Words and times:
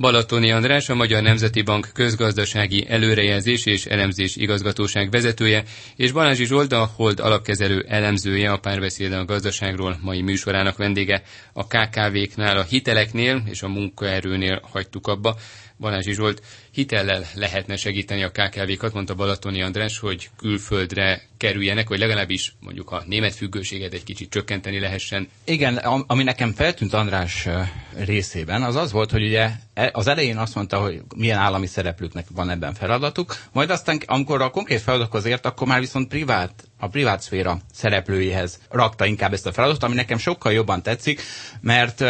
Balatoni 0.00 0.50
András, 0.52 0.88
a 0.88 0.94
Magyar 0.94 1.22
Nemzeti 1.22 1.62
Bank 1.62 1.88
közgazdasági 1.94 2.86
előrejelzés 2.88 3.66
és 3.66 3.86
elemzés 3.86 4.36
igazgatóság 4.36 5.10
vezetője, 5.10 5.64
és 5.96 6.12
Balázsi 6.12 6.44
Zsolt, 6.44 6.72
a 6.72 6.90
Hold 6.96 7.20
alapkezelő 7.20 7.84
elemzője, 7.88 8.50
a 8.52 8.58
párbeszéd 8.58 9.12
a 9.12 9.24
gazdaságról 9.24 9.98
mai 10.02 10.22
műsorának 10.22 10.76
vendége. 10.76 11.22
A 11.52 11.66
KKV-knál, 11.66 12.56
a 12.56 12.62
hiteleknél 12.62 13.42
és 13.50 13.62
a 13.62 13.68
munkaerőnél 13.68 14.60
hagytuk 14.72 15.06
abba. 15.06 15.36
Balázsi 15.80 16.12
Zsolt, 16.12 16.42
hitellel 16.70 17.24
lehetne 17.34 17.76
segíteni 17.76 18.22
a 18.22 18.30
KKV-kat, 18.30 18.92
mondta 18.92 19.14
Balatoni 19.14 19.62
András, 19.62 19.98
hogy 19.98 20.30
külföldre 20.36 21.22
kerüljenek, 21.36 21.88
vagy 21.88 21.98
legalábbis 21.98 22.54
mondjuk 22.60 22.90
a 22.90 23.02
német 23.06 23.34
függőséget 23.34 23.92
egy 23.92 24.04
kicsit 24.04 24.30
csökkenteni 24.30 24.80
lehessen. 24.80 25.28
Igen, 25.44 25.76
ami 26.06 26.22
nekem 26.22 26.52
feltűnt 26.52 26.92
András 26.92 27.48
részében, 27.96 28.62
az 28.62 28.76
az 28.76 28.92
volt, 28.92 29.10
hogy 29.10 29.22
ugye 29.22 29.50
e, 29.74 29.90
az 29.92 30.06
elején 30.06 30.36
azt 30.36 30.54
mondta, 30.54 30.78
hogy 30.80 31.02
milyen 31.16 31.38
állami 31.38 31.66
szereplőknek 31.66 32.26
van 32.34 32.50
ebben 32.50 32.74
feladatuk, 32.74 33.36
majd 33.52 33.70
aztán, 33.70 34.00
amikor 34.06 34.42
a 34.42 34.50
konkrét 34.50 34.80
feladatokhoz 34.80 35.24
ért, 35.24 35.46
akkor 35.46 35.66
már 35.66 35.80
viszont 35.80 36.08
privát, 36.08 36.64
a 36.78 36.88
privát 36.88 37.20
szféra 37.20 37.58
szereplőihez 37.72 38.58
rakta 38.70 39.04
inkább 39.06 39.32
ezt 39.32 39.46
a 39.46 39.52
feladatot, 39.52 39.82
ami 39.82 39.94
nekem 39.94 40.18
sokkal 40.18 40.52
jobban 40.52 40.82
tetszik, 40.82 41.22
mert 41.60 42.04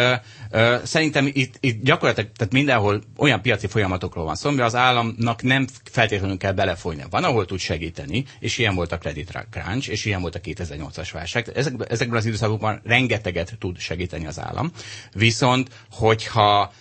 szerintem 0.83 1.29
itt, 1.33 1.55
itt 1.59 1.83
gyakorlatilag 1.83 2.31
tehát 2.35 2.53
mindenhol 2.53 3.01
olyan 3.17 3.41
piaci 3.41 3.67
folyamatokról 3.67 4.25
van 4.25 4.35
szó, 4.35 4.47
amiben 4.47 4.65
az 4.65 4.75
államnak 4.75 5.41
nem 5.41 5.67
feltétlenül 5.83 6.37
kell 6.37 6.51
belefolyni. 6.51 7.03
Van, 7.09 7.23
ahol 7.23 7.45
tud 7.45 7.59
segíteni, 7.59 8.25
és 8.39 8.57
ilyen 8.57 8.75
volt 8.75 8.91
a 8.91 8.97
Credit 8.97 9.45
Crunch, 9.49 9.89
és 9.89 10.05
ilyen 10.05 10.21
volt 10.21 10.35
a 10.35 10.39
2008-as 10.39 11.09
válság. 11.13 11.49
Ezek, 11.55 11.73
ezekben 11.89 12.17
az 12.17 12.25
időszakokban 12.25 12.81
rengeteget 12.83 13.55
tud 13.59 13.77
segíteni 13.79 14.25
az 14.27 14.39
állam. 14.39 14.71
Viszont, 15.13 15.69
hogyha 15.91 16.71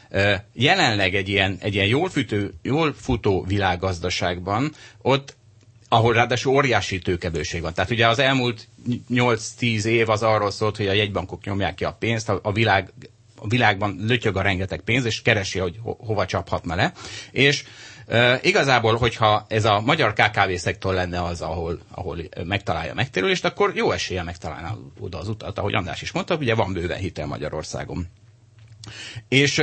jelenleg 0.52 1.14
egy 1.14 1.28
ilyen, 1.28 1.56
egy 1.60 1.74
ilyen 1.74 1.86
jól, 1.86 2.08
futó, 2.08 2.36
jól 2.62 2.94
futó 3.00 3.44
világgazdaságban, 3.48 4.72
ott 5.02 5.36
ahol 5.92 6.12
ráadásul 6.14 6.52
óriási 6.54 6.98
tőkebőség 6.98 7.60
van. 7.62 7.74
Tehát 7.74 7.90
ugye 7.90 8.08
az 8.08 8.18
elmúlt 8.18 8.68
8-10 9.10 9.84
év 9.84 10.08
az 10.08 10.22
arról 10.22 10.50
szólt, 10.50 10.76
hogy 10.76 10.86
a 10.88 10.92
jegybankok 10.92 11.44
nyomják 11.44 11.74
ki 11.74 11.84
a 11.84 11.92
pénzt, 11.92 12.28
a 12.28 12.52
világ 12.52 12.92
a 13.42 13.46
világban 13.48 13.96
lötyög 13.98 14.36
a 14.36 14.42
rengeteg 14.42 14.80
pénz, 14.80 15.04
és 15.04 15.22
keresi, 15.22 15.58
hogy 15.58 15.78
ho- 15.82 15.98
hova 15.98 16.26
csaphatna 16.26 16.74
le. 16.74 16.92
És 17.30 17.64
igazából, 18.42 18.96
hogyha 18.96 19.44
ez 19.48 19.64
a 19.64 19.80
magyar 19.80 20.12
KKV 20.12 20.52
szektor 20.54 20.94
lenne 20.94 21.22
az, 21.22 21.40
ahol, 21.40 21.78
ahol 21.90 22.18
megtalálja 22.44 22.94
megtérülést, 22.94 23.44
akkor 23.44 23.72
jó 23.74 23.90
esélye 23.90 24.22
megtalálna 24.22 24.78
oda 25.00 25.18
az 25.18 25.28
utat, 25.28 25.58
ahogy 25.58 25.74
András 25.74 26.02
is 26.02 26.12
mondta, 26.12 26.36
ugye 26.36 26.54
van 26.54 26.72
bőven 26.72 26.98
hitel 26.98 27.26
Magyarországon. 27.26 28.06
És 29.28 29.54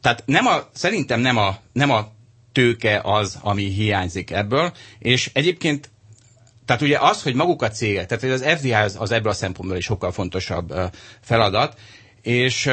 tehát 0.00 0.22
nem 0.26 0.46
a, 0.46 0.68
szerintem 0.72 1.20
nem 1.20 1.36
a, 1.36 1.56
nem 1.72 1.90
a 1.90 2.08
tőke 2.52 3.00
az, 3.02 3.38
ami 3.42 3.62
hiányzik 3.62 4.30
ebből, 4.30 4.72
és 4.98 5.30
egyébként 5.32 5.90
tehát 6.66 6.82
ugye 6.82 6.98
az, 6.98 7.22
hogy 7.22 7.34
maguk 7.34 7.62
a 7.62 7.68
cégek, 7.70 8.06
tehát 8.06 8.24
az 8.24 8.58
FDI 8.58 8.72
az, 8.72 8.96
az 8.98 9.10
ebből 9.10 9.30
a 9.30 9.34
szempontból 9.34 9.76
is 9.76 9.84
sokkal 9.84 10.12
fontosabb 10.12 10.74
feladat, 11.20 11.78
és 12.24 12.70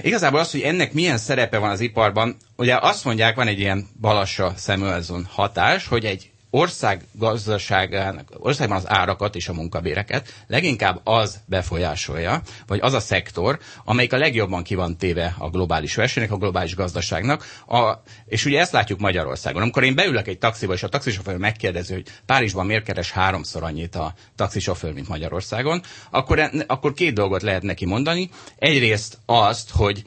igazából 0.00 0.40
az, 0.40 0.50
hogy 0.50 0.60
ennek 0.60 0.92
milyen 0.92 1.18
szerepe 1.18 1.58
van 1.58 1.70
az 1.70 1.80
iparban, 1.80 2.36
ugye 2.56 2.76
azt 2.80 3.04
mondják, 3.04 3.36
van 3.36 3.46
egy 3.46 3.58
ilyen 3.58 3.86
Balassa 4.00 4.54
Samuelson 4.56 5.24
hatás, 5.30 5.86
hogy 5.86 6.04
egy 6.04 6.30
ország 6.56 7.04
gazdaságának, 7.12 8.28
országban 8.38 8.76
az 8.76 8.88
árakat 8.88 9.34
és 9.36 9.48
a 9.48 9.52
munkabéreket 9.52 10.44
leginkább 10.46 11.00
az 11.04 11.40
befolyásolja, 11.46 12.40
vagy 12.66 12.78
az 12.82 12.92
a 12.92 13.00
szektor, 13.00 13.58
amelyik 13.84 14.12
a 14.12 14.16
legjobban 14.18 14.62
ki 14.62 14.74
van 14.74 14.96
téve 14.96 15.34
a 15.38 15.50
globális 15.50 15.94
versenynek, 15.94 16.30
a 16.30 16.36
globális 16.36 16.74
gazdaságnak. 16.74 17.44
A, 17.68 17.92
és 18.26 18.44
ugye 18.44 18.60
ezt 18.60 18.72
látjuk 18.72 18.98
Magyarországon. 19.00 19.62
Amikor 19.62 19.84
én 19.84 19.94
beülök 19.94 20.26
egy 20.28 20.38
taxiba, 20.38 20.72
és 20.72 20.82
a 20.82 20.88
taxisofőr 20.88 21.36
megkérdezi, 21.36 21.92
hogy 21.92 22.06
Párizsban 22.26 22.66
miért 22.66 22.84
keres 22.84 23.10
háromszor 23.10 23.62
annyit 23.62 23.94
a 23.94 24.14
taxisofőr, 24.36 24.92
mint 24.92 25.08
Magyarországon, 25.08 25.82
akkor, 26.10 26.50
akkor 26.66 26.92
két 26.94 27.14
dolgot 27.14 27.42
lehet 27.42 27.62
neki 27.62 27.86
mondani. 27.86 28.30
Egyrészt 28.58 29.18
azt, 29.26 29.70
hogy 29.70 30.02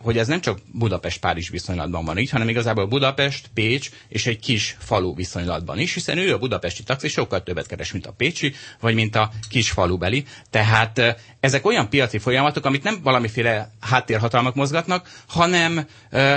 hogy 0.00 0.18
ez 0.18 0.26
nem 0.26 0.40
csak 0.40 0.58
Budapest-Párizs 0.72 1.50
viszonylatban 1.50 2.04
van 2.04 2.18
így, 2.18 2.30
hanem 2.30 2.48
igazából 2.48 2.86
Budapest, 2.86 3.50
Pécs 3.54 3.90
és 4.08 4.26
egy 4.26 4.38
kis 4.38 4.76
falu 4.78 5.14
viszonylatban 5.14 5.78
is, 5.78 5.94
hiszen 5.94 6.18
ő 6.18 6.34
a 6.34 6.38
budapesti 6.38 6.82
taxis 6.82 7.12
sokkal 7.12 7.42
többet 7.42 7.66
keres, 7.66 7.92
mint 7.92 8.06
a 8.06 8.12
pécsi, 8.12 8.54
vagy 8.80 8.94
mint 8.94 9.16
a 9.16 9.30
kis 9.48 9.70
falubeli. 9.70 10.24
Tehát 10.50 11.16
ezek 11.40 11.66
olyan 11.66 11.88
piaci 11.88 12.18
folyamatok, 12.18 12.64
amit 12.64 12.82
nem 12.82 13.00
valamiféle 13.02 13.70
háttérhatalmak 13.80 14.54
mozgatnak, 14.54 15.22
hanem, 15.28 15.86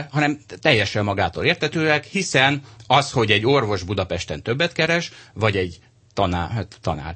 hanem 0.09 0.39
teljesen 0.61 1.03
magától 1.03 1.43
értetőek, 1.43 2.05
hiszen 2.05 2.61
az, 2.87 3.11
hogy 3.11 3.31
egy 3.31 3.45
orvos 3.45 3.83
Budapesten 3.83 4.43
többet 4.43 4.73
keres, 4.73 5.11
vagy 5.33 5.57
egy 5.57 5.79
tanár, 6.13 6.49
hát 6.49 6.77
tanár, 6.81 7.16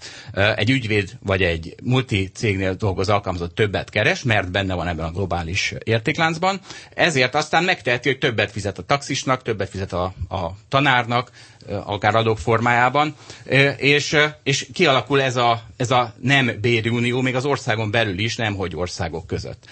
egy 0.56 0.70
ügyvéd 0.70 1.18
vagy 1.24 1.42
egy 1.42 1.76
multi 1.84 2.30
cégnél 2.34 2.74
dolgozó 2.74 3.14
alkalmazott 3.14 3.56
többet 3.56 3.90
keres, 3.90 4.24
mert 4.24 4.52
benne 4.52 4.74
van 4.74 4.88
ebben 4.88 5.06
a 5.06 5.12
globális 5.12 5.74
értékláncban, 5.84 6.60
ezért 6.94 7.36
aztán 7.36 7.64
megteheti, 7.64 8.10
hogy 8.10 8.18
többet 8.18 8.52
fizet 8.52 8.78
a 8.78 8.84
taxisnak, 8.84 9.42
többet 9.42 9.70
fizet 9.70 9.94
a, 9.94 10.04
a 10.30 10.50
tanárnak, 10.70 11.32
akár 11.68 12.16
adók 12.16 12.38
formájában, 12.38 13.16
és, 13.78 14.18
és 14.44 14.68
kialakul 14.74 15.22
ez 15.22 15.36
a, 15.36 15.62
ez 15.78 15.92
a 15.92 16.14
nem 16.22 16.52
bérunió 16.62 17.22
még 17.22 17.36
az 17.36 17.46
országon 17.46 17.92
belül 17.92 18.20
is, 18.20 18.36
nem 18.36 18.56
hogy 18.56 18.76
országok 18.76 19.28
között. 19.28 19.66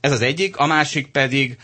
Ez 0.00 0.12
az 0.12 0.20
egyik, 0.20 0.56
a 0.56 0.66
másik 0.66 1.06
pedig 1.06 1.56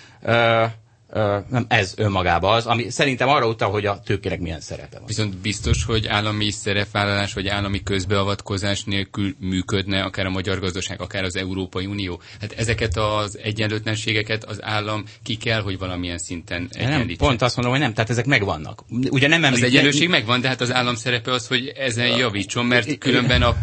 nem 1.49 1.65
ez 1.69 1.95
önmagában 1.97 2.55
az, 2.55 2.67
ami 2.67 2.91
szerintem 2.91 3.29
arra 3.29 3.47
utal, 3.47 3.71
hogy 3.71 3.87
a 3.87 4.01
tőkének 4.05 4.41
milyen 4.41 4.61
szerepe 4.61 4.97
van. 4.97 5.07
Viszont 5.07 5.37
biztos, 5.37 5.85
hogy 5.85 6.07
állami 6.07 6.51
szerepvállalás 6.51 7.33
vagy 7.33 7.49
állami 7.49 7.83
közbeavatkozás 7.83 8.85
nélkül 8.85 9.35
működne 9.39 10.03
akár 10.03 10.27
a 10.27 10.31
magyar 10.31 10.59
gazdaság, 10.59 11.01
akár 11.01 11.25
az 11.25 11.37
Európai 11.37 11.87
Unió. 11.87 12.21
Hát 12.41 12.53
ezeket 12.53 12.97
az 12.97 13.39
egyenlőtlenségeket 13.43 14.45
az 14.45 14.63
állam 14.63 15.05
ki 15.23 15.37
kell, 15.37 15.63
hogy 15.63 15.79
valamilyen 15.79 16.19
szinten 16.19 16.69
egyenlítse. 16.71 17.25
Pont 17.25 17.43
azt 17.43 17.57
mondom, 17.57 17.75
hogy 17.75 17.83
nem, 17.83 17.95
tehát 17.95 18.11
ezek 18.11 18.27
megvannak. 18.27 18.85
Ugye 19.11 19.29
nem 19.29 19.45
említ, 19.45 19.63
az 19.63 19.69
egyenlőség 19.69 20.09
megvan, 20.09 20.41
de 20.41 20.49
hát 20.49 20.61
az 20.61 20.73
állam 20.73 20.95
szerepe 20.95 21.33
az, 21.33 21.47
hogy 21.47 21.67
ezen 21.69 22.19
javítson, 22.19 22.67
mert 22.67 22.99
különben 22.99 23.43
a 23.43 23.57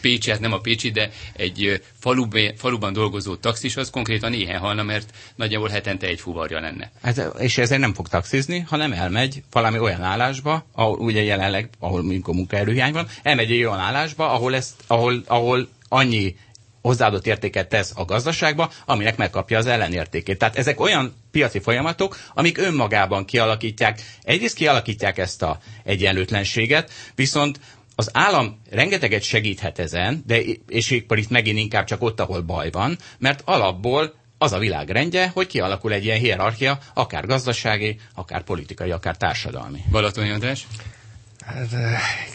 Pécsi, 0.00 0.30
hát 0.30 0.40
nem 0.40 0.52
a 0.52 0.58
Pécsi, 0.58 0.90
de 0.90 1.10
egy 1.32 1.82
faluban, 2.00 2.56
faluban 2.56 2.92
dolgozó 2.92 3.36
taxis 3.36 3.76
az 3.76 3.90
konkrétan 3.90 4.32
éhen 4.32 4.58
halna, 4.58 4.82
mert 4.82 5.10
nagyjából 5.36 5.68
hetente 5.68 6.06
egy 6.06 6.20
fuvarja 6.20 6.60
lenne. 6.60 6.90
Hát, 7.02 7.32
és 7.38 7.58
ezért 7.58 7.80
nem 7.80 7.94
fog 7.94 8.08
taxizni, 8.08 8.58
hanem 8.58 8.92
elmegy 8.92 9.42
valami 9.50 9.78
olyan 9.78 10.02
állásba, 10.02 10.66
ahol 10.72 10.98
ugye 10.98 11.22
jelenleg, 11.22 11.68
ahol 11.78 12.02
munkaerőhiány 12.26 12.92
van, 12.92 13.06
elmegy 13.22 13.50
egy 13.50 13.64
olyan 13.64 13.78
állásba, 13.78 14.32
ahol, 14.32 14.54
ezt, 14.54 14.74
ahol, 14.86 15.22
ahol 15.26 15.68
annyi 15.88 16.36
hozzáadott 16.82 17.26
értéket 17.26 17.68
tesz 17.68 17.92
a 17.96 18.04
gazdaságba, 18.04 18.70
aminek 18.86 19.16
megkapja 19.16 19.58
az 19.58 19.66
ellenértékét. 19.66 20.38
Tehát 20.38 20.56
ezek 20.56 20.80
olyan 20.80 21.14
piaci 21.30 21.58
folyamatok, 21.58 22.16
amik 22.34 22.58
önmagában 22.58 23.24
kialakítják, 23.24 24.02
egyrészt 24.22 24.54
kialakítják 24.54 25.18
ezt 25.18 25.42
a 25.42 25.58
egyenlőtlenséget, 25.84 26.90
viszont 27.14 27.60
az 28.00 28.10
állam 28.12 28.60
rengeteget 28.70 29.22
segíthet 29.22 29.78
ezen, 29.78 30.22
de 30.26 30.40
és 30.68 30.90
itt 30.90 31.28
megint 31.28 31.58
inkább 31.58 31.84
csak 31.84 32.02
ott, 32.02 32.20
ahol 32.20 32.40
baj 32.40 32.70
van, 32.70 32.98
mert 33.18 33.42
alapból 33.44 34.14
az 34.38 34.52
a 34.52 34.58
világrendje, 34.58 35.28
hogy 35.28 35.46
kialakul 35.46 35.92
egy 35.92 36.04
ilyen 36.04 36.18
hierarchia, 36.18 36.78
akár 36.94 37.26
gazdasági, 37.26 37.96
akár 38.14 38.42
politikai, 38.42 38.90
akár 38.90 39.16
társadalmi. 39.16 39.80
Balatoni 39.90 40.28
eh, 40.28 40.52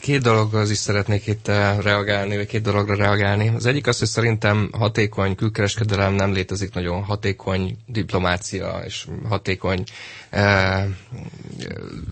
két 0.01 0.21
dologhoz 0.21 0.69
is 0.71 0.77
szeretnék 0.77 1.27
itt 1.27 1.47
eh, 1.47 1.77
reagálni, 1.81 2.35
vagy 2.35 2.45
két 2.47 2.61
dologra 2.61 2.95
reagálni. 2.95 3.47
Az 3.55 3.65
egyik 3.65 3.87
az, 3.87 3.99
hogy 3.99 4.07
szerintem 4.07 4.69
hatékony 4.71 5.35
külkereskedelem 5.35 6.13
nem 6.13 6.33
létezik 6.33 6.73
nagyon 6.73 7.03
hatékony 7.03 7.77
diplomácia 7.85 8.81
és 8.85 9.05
hatékony 9.29 9.83
uh, 10.31 10.83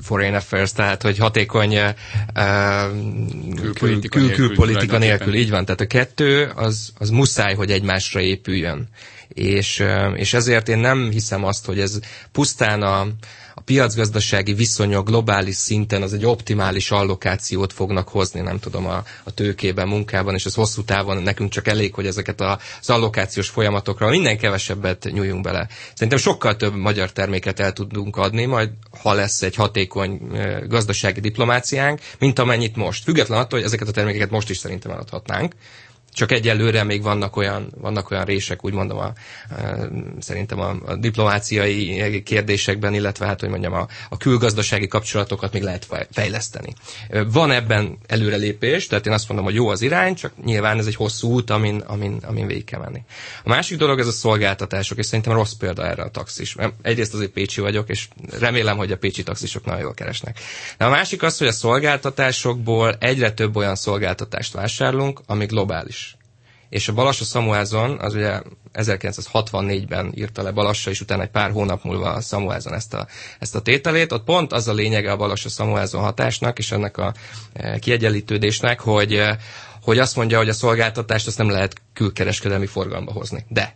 foreign 0.01 0.33
affairs, 0.35 0.71
tehát 0.71 1.01
hogy 1.01 1.17
hatékony 1.17 1.77
uh, 1.77 1.89
külpolitika, 3.61 4.17
kül, 4.19 4.27
kül, 4.33 4.47
külpolitika 4.47 4.97
nélkül. 4.97 5.33
Így 5.33 5.49
van, 5.49 5.65
tehát 5.65 5.81
a 5.81 5.87
kettő 5.87 6.51
az, 6.55 6.93
az 6.97 7.09
muszáj, 7.09 7.53
hogy 7.55 7.71
egymásra 7.71 8.19
épüljön. 8.19 8.87
És, 9.27 9.83
és 10.15 10.33
ezért 10.33 10.69
én 10.69 10.77
nem 10.77 11.09
hiszem 11.11 11.43
azt, 11.43 11.65
hogy 11.65 11.79
ez 11.79 11.99
pusztán 12.31 12.81
a, 12.81 13.07
a 13.55 13.61
piacgazdasági 13.61 14.53
viszonyok 14.53 15.07
globális 15.07 15.55
szinten 15.55 16.01
az 16.01 16.13
egy 16.13 16.25
optimális 16.25 16.91
allokációt 16.91 17.73
fognak 17.73 18.07
hozni, 18.09 18.39
nem 18.41 18.59
tudom, 18.59 18.85
a, 18.85 19.03
a 19.23 19.31
tőkében, 19.33 19.87
munkában, 19.87 20.33
és 20.33 20.45
ez 20.45 20.53
hosszú 20.53 20.83
távon 20.83 21.17
nekünk 21.17 21.49
csak 21.51 21.67
elég, 21.67 21.93
hogy 21.93 22.05
ezeket 22.05 22.41
az 22.41 22.89
allokációs 22.89 23.49
folyamatokra 23.49 24.09
minden 24.09 24.37
kevesebbet 24.37 25.09
nyújjunk 25.11 25.43
bele. 25.43 25.67
Szerintem 25.93 26.17
sokkal 26.19 26.55
több 26.55 26.75
magyar 26.75 27.11
terméket 27.11 27.59
el 27.59 27.73
tudunk 27.73 28.17
adni, 28.17 28.45
majd 28.45 28.69
ha 29.01 29.13
lesz 29.13 29.41
egy 29.41 29.55
hatékony 29.55 30.19
gazdasági 30.67 31.19
diplomáciánk, 31.19 31.99
mint 32.19 32.39
amennyit 32.39 32.75
most. 32.75 33.03
Független 33.03 33.39
attól, 33.39 33.59
hogy 33.59 33.67
ezeket 33.67 33.87
a 33.87 33.91
termékeket 33.91 34.29
most 34.29 34.49
is 34.49 34.57
szerintem 34.57 34.91
eladhatnánk, 34.91 35.53
csak 36.13 36.31
egyelőre 36.31 36.83
még 36.83 37.01
vannak 37.01 37.35
olyan, 37.35 37.73
vannak 37.77 38.11
olyan 38.11 38.25
rések, 38.25 38.65
úgy 38.65 38.73
mondom, 38.73 38.97
a, 38.97 39.13
szerintem 40.19 40.59
a, 40.59 40.75
a 40.85 40.95
diplomáciai 40.95 42.23
kérdésekben, 42.23 42.93
illetve 42.93 43.25
hát, 43.25 43.39
hogy 43.39 43.49
mondjam, 43.49 43.73
a, 43.73 43.87
a 44.09 44.17
külgazdasági 44.17 44.87
kapcsolatokat 44.87 45.53
még 45.53 45.61
lehet 45.61 45.87
fejleszteni. 46.11 46.73
Van 47.31 47.51
ebben 47.51 47.97
előrelépés, 48.07 48.87
tehát 48.87 49.05
én 49.05 49.13
azt 49.13 49.27
mondom, 49.27 49.45
hogy 49.45 49.55
jó 49.55 49.67
az 49.67 49.81
irány, 49.81 50.15
csak 50.15 50.31
nyilván 50.43 50.77
ez 50.77 50.85
egy 50.85 50.95
hosszú 50.95 51.31
út, 51.31 51.49
amin, 51.49 51.79
amin, 51.79 52.19
amin 52.27 52.47
végig 52.47 52.65
kell 52.65 52.79
menni. 52.79 53.03
A 53.43 53.49
másik 53.49 53.77
dolog 53.77 53.99
ez 53.99 54.07
a 54.07 54.11
szolgáltatások, 54.11 54.97
és 54.97 55.05
szerintem 55.05 55.33
rossz 55.33 55.53
példa 55.53 55.85
erre 55.87 56.03
a 56.03 56.09
taxis. 56.09 56.55
Egyrészt 56.81 57.13
azért 57.13 57.31
Pécsi 57.31 57.61
vagyok, 57.61 57.89
és 57.89 58.07
remélem, 58.39 58.77
hogy 58.77 58.91
a 58.91 58.97
pécsi 58.97 59.23
taxisok 59.23 59.65
nagyon 59.65 59.81
jól 59.81 59.93
keresnek. 59.93 60.39
De 60.77 60.85
a 60.85 60.89
másik 60.89 61.23
az, 61.23 61.37
hogy 61.37 61.47
a 61.47 61.51
szolgáltatásokból 61.51 62.95
egyre 62.99 63.31
több 63.31 63.55
olyan 63.55 63.75
szolgáltatást 63.75 64.53
vásárlunk, 64.53 65.21
ami 65.25 65.45
globális. 65.45 66.02
És 66.73 66.87
a 66.87 66.93
Balassa 66.93 67.23
Samuelson, 67.23 67.99
az 67.99 68.13
ugye 68.15 68.41
1964-ben 68.73 70.11
írta 70.15 70.41
le 70.43 70.51
Balassa, 70.51 70.89
és 70.89 71.01
utána 71.01 71.21
egy 71.21 71.29
pár 71.29 71.51
hónap 71.51 71.83
múlva 71.83 72.09
a 72.13 72.21
Samuelson 72.21 72.73
ezt 72.73 72.93
a, 72.93 73.07
ezt 73.39 73.55
a 73.55 73.61
tételét. 73.61 74.11
Ott 74.11 74.23
pont 74.23 74.53
az 74.53 74.67
a 74.67 74.73
lényege 74.73 75.11
a 75.11 75.15
Balassa 75.17 75.49
Samuelson 75.49 76.01
hatásnak, 76.01 76.57
és 76.57 76.71
ennek 76.71 76.97
a 76.97 77.13
e, 77.53 77.79
kiegyenlítődésnek, 77.79 78.79
hogy, 78.79 79.13
e, 79.13 79.37
hogy 79.81 79.99
azt 79.99 80.15
mondja, 80.15 80.37
hogy 80.37 80.49
a 80.49 80.53
szolgáltatást 80.53 81.27
azt 81.27 81.37
nem 81.37 81.49
lehet 81.49 81.75
külkereskedelmi 81.93 82.65
forgalomba 82.65 83.11
hozni. 83.11 83.45
De 83.49 83.75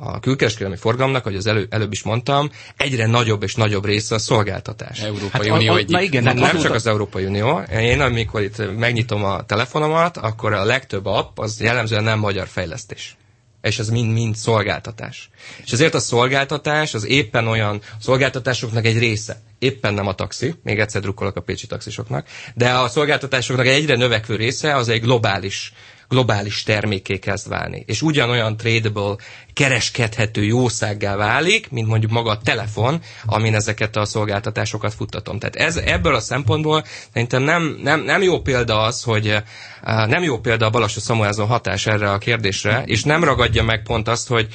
a 0.00 0.20
külkereskedelmi 0.20 0.76
forgalomnak, 0.76 1.26
ahogy 1.26 1.36
az 1.36 1.46
elő, 1.46 1.66
előbb 1.70 1.92
is 1.92 2.02
mondtam, 2.02 2.50
egyre 2.76 3.06
nagyobb 3.06 3.42
és 3.42 3.54
nagyobb 3.54 3.84
része 3.84 4.14
a 4.14 4.18
szolgáltatás. 4.18 5.00
Európai 5.00 5.48
hát 5.48 5.58
Unió 5.58 5.72
a, 5.72 5.74
a, 5.74 5.78
egyik. 5.78 5.90
Na 5.96 6.02
igen, 6.02 6.22
nem, 6.22 6.36
nem 6.36 6.58
csak 6.58 6.74
az 6.74 6.86
Európai 6.86 7.24
Unió. 7.24 7.58
Én 7.80 8.00
amikor 8.00 8.42
itt 8.42 8.76
megnyitom 8.78 9.24
a 9.24 9.44
telefonomat, 9.46 10.16
akkor 10.16 10.52
a 10.52 10.64
legtöbb 10.64 11.06
app 11.06 11.38
az 11.38 11.60
jellemzően 11.60 12.04
nem 12.04 12.18
magyar 12.18 12.46
fejlesztés 12.46 13.16
és 13.62 13.78
ez 13.78 13.88
mind-mind 13.88 14.36
szolgáltatás. 14.36 15.30
És 15.64 15.72
ezért 15.72 15.94
a 15.94 15.98
szolgáltatás 16.00 16.94
az 16.94 17.06
éppen 17.06 17.46
olyan 17.46 17.80
szolgáltatásoknak 18.00 18.84
egy 18.84 18.98
része. 18.98 19.40
Éppen 19.58 19.94
nem 19.94 20.06
a 20.06 20.14
taxi, 20.14 20.54
még 20.62 20.78
egyszer 20.78 21.00
drukkolok 21.00 21.36
a 21.36 21.40
pécsi 21.40 21.66
taxisoknak, 21.66 22.26
de 22.54 22.70
a 22.72 22.88
szolgáltatásoknak 22.88 23.66
egy 23.66 23.74
egyre 23.74 23.96
növekvő 23.96 24.36
része 24.36 24.74
az 24.76 24.88
egy 24.88 25.00
globális 25.00 25.72
globális 26.08 26.62
terméké 26.62 27.18
kezd 27.18 27.48
válni. 27.48 27.82
És 27.86 28.02
ugyanolyan 28.02 28.56
tradable, 28.56 29.16
kereskedhető 29.58 30.44
jószággá 30.44 31.16
válik, 31.16 31.70
mint 31.70 31.88
mondjuk 31.88 32.12
maga 32.12 32.30
a 32.30 32.38
telefon, 32.38 33.00
amin 33.26 33.54
ezeket 33.54 33.96
a 33.96 34.04
szolgáltatásokat 34.04 34.94
futtatom. 34.94 35.38
Tehát 35.38 35.56
ez, 35.56 35.76
ebből 35.76 36.14
a 36.14 36.20
szempontból 36.20 36.84
szerintem 37.12 37.42
nem, 37.42 37.78
nem, 37.82 38.00
nem 38.00 38.22
jó 38.22 38.40
példa 38.40 38.80
az, 38.82 39.02
hogy 39.02 39.36
nem 39.82 40.22
jó 40.22 40.38
példa 40.38 40.66
a 40.66 40.70
Balassa 40.70 41.00
Samuelson 41.00 41.46
hatás 41.46 41.86
erre 41.86 42.10
a 42.10 42.18
kérdésre, 42.18 42.82
és 42.86 43.02
nem 43.04 43.24
ragadja 43.24 43.62
meg 43.62 43.82
pont 43.82 44.08
azt, 44.08 44.28
hogy 44.28 44.48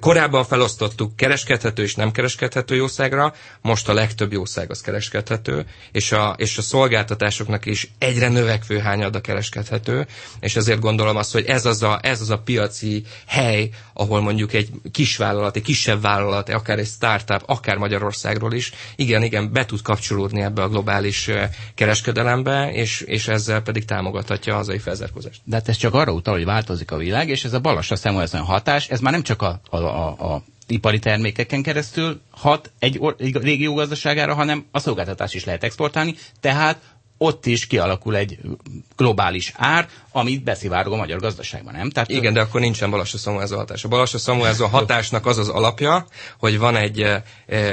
korábban 0.00 0.44
felosztottuk 0.44 1.16
kereskedhető 1.16 1.82
és 1.82 1.94
nem 1.94 2.10
kereskedhető 2.10 2.74
jószágra, 2.74 3.34
most 3.60 3.88
a 3.88 3.92
legtöbb 3.94 4.32
jószág 4.32 4.70
az 4.70 4.80
kereskedhető, 4.80 5.66
és 5.92 6.12
a, 6.12 6.34
és 6.38 6.58
a 6.58 6.62
szolgáltatásoknak 6.62 7.66
is 7.66 7.90
egyre 7.98 8.28
növekvő 8.28 8.78
hányada 8.78 9.20
kereskedhető, 9.20 10.06
és 10.40 10.56
ezért 10.56 10.80
gondolom 10.96 11.20
azt, 11.20 11.32
hogy 11.32 11.44
ez 11.44 11.66
az 11.66 11.82
a, 11.82 11.98
ez 12.02 12.20
az 12.20 12.30
a 12.30 12.38
piaci 12.38 13.02
hely, 13.26 13.70
ahol 13.92 14.20
mondjuk 14.20 14.52
egy 14.52 14.68
kisvállalat, 14.90 15.56
egy 15.56 15.62
kisebb 15.62 16.00
vállalat, 16.00 16.48
akár 16.48 16.78
egy 16.78 16.86
startup, 16.86 17.42
akár 17.46 17.76
Magyarországról 17.76 18.52
is, 18.52 18.72
igen, 18.96 19.22
igen, 19.22 19.52
be 19.52 19.64
tud 19.64 19.82
kapcsolódni 19.82 20.42
ebbe 20.42 20.62
a 20.62 20.68
globális 20.68 21.30
kereskedelembe, 21.74 22.72
és, 22.72 23.00
és 23.00 23.28
ezzel 23.28 23.60
pedig 23.60 23.84
támogathatja 23.84 24.52
a 24.52 24.56
hazai 24.56 24.78
felzárkózást. 24.78 25.40
De 25.44 25.56
hát 25.56 25.68
ez 25.68 25.76
csak 25.76 25.94
arra 25.94 26.12
utal, 26.12 26.34
hogy 26.34 26.44
változik 26.44 26.90
a 26.90 26.96
világ, 26.96 27.28
és 27.28 27.44
ez 27.44 27.52
a 27.52 27.60
balassa 27.60 27.96
szemolyasan 27.96 28.40
hatás, 28.40 28.88
ez 28.88 29.00
már 29.00 29.12
nem 29.12 29.22
csak 29.22 29.42
a, 29.42 29.60
a, 29.70 29.76
a, 29.76 30.34
a 30.34 30.42
ipari 30.66 30.98
termékeken 30.98 31.62
keresztül 31.62 32.20
hat 32.30 32.70
egy, 32.78 32.96
or, 32.98 33.14
egy 33.18 33.36
régió 33.36 33.74
gazdaságára, 33.74 34.34
hanem 34.34 34.66
a 34.70 34.78
szolgáltatás 34.78 35.34
is 35.34 35.44
lehet 35.44 35.64
exportálni, 35.64 36.14
tehát 36.40 36.80
ott 37.22 37.46
is 37.46 37.66
kialakul 37.66 38.16
egy 38.16 38.38
globális 38.96 39.52
ár, 39.56 39.88
amit 40.12 40.44
beszivárog 40.44 40.92
a 40.92 40.96
magyar 40.96 41.18
gazdaságban, 41.18 41.74
nem? 41.74 41.90
Tehát 41.90 42.10
Igen, 42.10 42.32
de 42.32 42.40
akkor 42.40 42.60
nincsen 42.60 42.90
Balassa 42.90 43.18
Samuelzo 43.18 43.56
hatás. 43.56 43.84
A 43.84 43.88
Balassa 43.88 44.18
Samuelzo 44.18 44.66
hatásnak 44.66 45.26
az 45.26 45.38
az 45.38 45.48
alapja, 45.48 46.06
hogy 46.38 46.58
van 46.58 46.76
egy 46.76 47.00
e, 47.00 47.22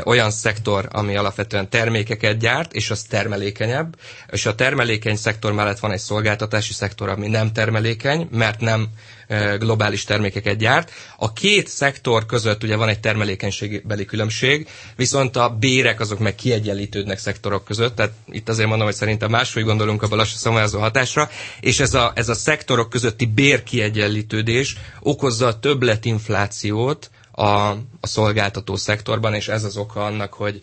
olyan 0.05 0.31
szektor, 0.31 0.87
ami 0.91 1.15
alapvetően 1.15 1.69
termékeket 1.69 2.37
gyárt, 2.37 2.73
és 2.73 2.89
az 2.89 3.01
termelékenyebb, 3.01 3.95
és 4.31 4.45
a 4.45 4.55
termelékeny 4.55 5.15
szektor 5.15 5.53
mellett 5.53 5.79
van 5.79 5.91
egy 5.91 5.99
szolgáltatási 5.99 6.73
szektor, 6.73 7.09
ami 7.09 7.27
nem 7.27 7.51
termelékeny, 7.51 8.27
mert 8.31 8.59
nem 8.59 8.87
globális 9.59 10.03
termékeket 10.03 10.57
gyárt. 10.57 10.91
A 11.17 11.33
két 11.33 11.67
szektor 11.67 12.25
között 12.25 12.63
ugye 12.63 12.75
van 12.75 12.89
egy 12.89 12.99
termelékenységbeli 12.99 14.05
különbség, 14.05 14.67
viszont 14.95 15.35
a 15.35 15.49
bérek 15.49 15.99
azok 15.99 16.19
meg 16.19 16.35
kiegyenlítődnek 16.35 17.17
szektorok 17.19 17.65
között, 17.65 17.95
tehát 17.95 18.13
itt 18.27 18.49
azért 18.49 18.67
mondom, 18.67 18.87
hogy 18.87 18.95
szerintem 18.95 19.29
máshogy 19.29 19.63
gondolunk 19.63 20.03
a 20.03 20.15
lassú 20.15 20.35
szamázó 20.37 20.79
hatásra, 20.79 21.29
és 21.59 21.79
ez 21.79 21.93
a, 21.93 22.11
ez 22.15 22.29
a 22.29 22.33
szektorok 22.33 22.89
közötti 22.89 23.25
bérkiegyenlítődés 23.25 24.75
okozza 24.99 25.47
a 25.47 25.59
többletinflációt, 25.59 27.09
a, 27.39 27.69
a 28.01 28.07
szolgáltató 28.07 28.75
szektorban, 28.75 29.33
és 29.33 29.47
ez 29.47 29.63
az 29.63 29.77
oka 29.77 30.05
annak, 30.05 30.33
hogy 30.33 30.59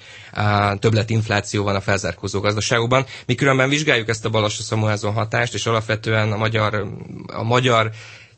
többletinfláció 0.78 1.64
van 1.64 1.74
a 1.74 1.80
felzárkózó 1.80 2.40
gazdaságokban. 2.40 3.04
Mi 3.26 3.34
különben 3.34 3.68
vizsgáljuk 3.68 4.08
ezt 4.08 4.24
a 4.24 4.30
Balassa 4.30 4.62
Samuelson 4.62 5.12
hatást, 5.12 5.54
és 5.54 5.66
alapvetően 5.66 6.32
a 6.32 6.36
magyar, 6.36 6.86
a 7.26 7.42
magyar 7.42 7.90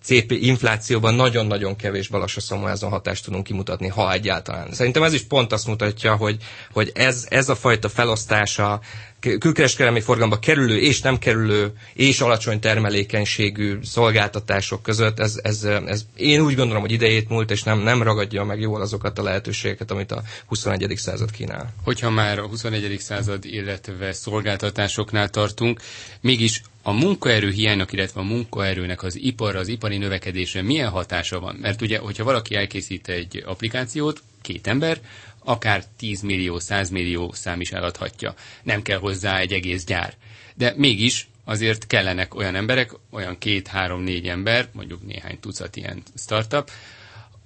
CP 0.09 0.31
inflációban 0.33 1.15
nagyon-nagyon 1.15 1.77
kevés 1.77 2.09
Balassa 2.09 2.41
Samuelson 2.41 2.91
hatást 2.91 3.25
tudunk 3.25 3.45
kimutatni, 3.45 3.89
ha 3.89 4.13
egyáltalán. 4.13 4.73
Szerintem 4.73 5.03
ez 5.03 5.13
is 5.13 5.23
pont 5.23 5.53
azt 5.53 5.67
mutatja, 5.67 6.17
hogy, 6.17 6.37
hogy 6.73 6.91
ez, 6.95 7.27
ez 7.29 7.49
a 7.49 7.55
fajta 7.55 7.89
felosztása 7.89 8.81
külkereskedelmi 9.21 10.01
forgalomba 10.01 10.39
kerülő 10.39 10.79
és 10.81 11.01
nem 11.01 11.19
kerülő 11.19 11.73
és 11.93 12.21
alacsony 12.21 12.61
termelékenységű 12.61 13.79
szolgáltatások 13.83 14.83
között, 14.83 15.19
ez, 15.19 15.39
ez, 15.43 15.65
ez 15.65 16.03
én 16.17 16.41
úgy 16.41 16.55
gondolom, 16.55 16.83
hogy 16.83 16.93
idejét 16.93 17.29
múlt, 17.29 17.51
és 17.51 17.63
nem, 17.63 17.79
nem 17.79 18.03
ragadja 18.03 18.45
meg 18.45 18.61
jól 18.61 18.81
azokat 18.81 19.19
a 19.19 19.23
lehetőségeket, 19.23 19.91
amit 19.91 20.13
a 20.13 20.23
21. 20.47 20.93
század 20.97 21.31
kínál. 21.31 21.73
Hogyha 21.85 22.11
már 22.11 22.39
a 22.39 22.47
21. 22.47 22.97
század, 22.99 23.45
illetve 23.45 24.13
szolgáltatásoknál 24.13 25.29
tartunk, 25.29 25.81
mégis 26.21 26.63
a 26.89 26.93
munkaerő 26.93 27.51
hiánynak, 27.51 27.93
illetve 27.93 28.21
a 28.21 28.25
munkaerőnek 28.25 29.03
az 29.03 29.17
ipar, 29.17 29.57
az 29.57 29.69
ipari 29.69 29.97
növekedésre 29.97 30.63
milyen 30.63 30.89
hatása 30.89 31.41
van? 31.41 31.55
Mert 31.55 31.83
ugye, 31.83 31.99
hogyha 31.99 32.25
valaki 32.25 32.55
elkészít 32.55 33.09
egy 33.09 33.43
applikációt, 33.47 34.23
két 34.43 34.67
ember, 34.67 35.01
akár 35.45 35.85
10 35.97 36.21
millió, 36.21 36.59
100 36.59 36.91
millió 36.91 37.33
szám 37.33 37.61
is 37.61 37.73
eladhatja. 37.73 38.35
Nem 38.63 38.83
kell 38.83 38.99
hozzá 38.99 39.39
egy 39.39 39.53
egész 39.53 39.85
gyár. 39.85 40.15
De 40.55 40.75
mégis 40.77 41.29
azért 41.45 41.87
kellenek 41.87 42.35
olyan 42.35 42.55
emberek, 42.55 42.93
olyan 43.11 43.39
két, 43.39 43.67
három, 43.67 44.03
négy 44.03 44.29
ember, 44.29 44.69
mondjuk 44.73 45.07
néhány 45.07 45.41
tucat 45.41 45.77
ilyen 45.77 46.03
startup, 46.17 46.71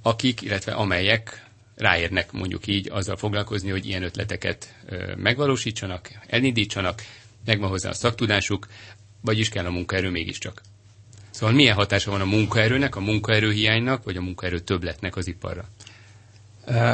akik, 0.02 0.40
illetve 0.40 0.72
amelyek 0.72 1.46
ráérnek 1.74 2.32
mondjuk 2.32 2.66
így 2.66 2.90
azzal 2.90 3.16
foglalkozni, 3.16 3.70
hogy 3.70 3.86
ilyen 3.86 4.02
ötleteket 4.02 4.74
megvalósítsanak, 5.16 6.10
elindítsanak, 6.26 7.02
megvan 7.44 7.68
hozzá 7.68 7.88
a 7.88 7.94
szaktudásuk, 7.94 8.66
vagyis 9.22 9.48
kell 9.48 9.64
a 9.66 9.70
munkaerő 9.70 10.10
mégiscsak. 10.10 10.62
Szóval 11.30 11.54
milyen 11.54 11.74
hatása 11.74 12.10
van 12.10 12.20
a 12.20 12.24
munkaerőnek, 12.24 12.96
a 12.96 13.00
munkaerőhiánynak, 13.00 14.04
vagy 14.04 14.16
a 14.16 14.20
munkaerő 14.22 14.60
többletnek 14.60 15.16
az 15.16 15.26
iparra? 15.26 15.68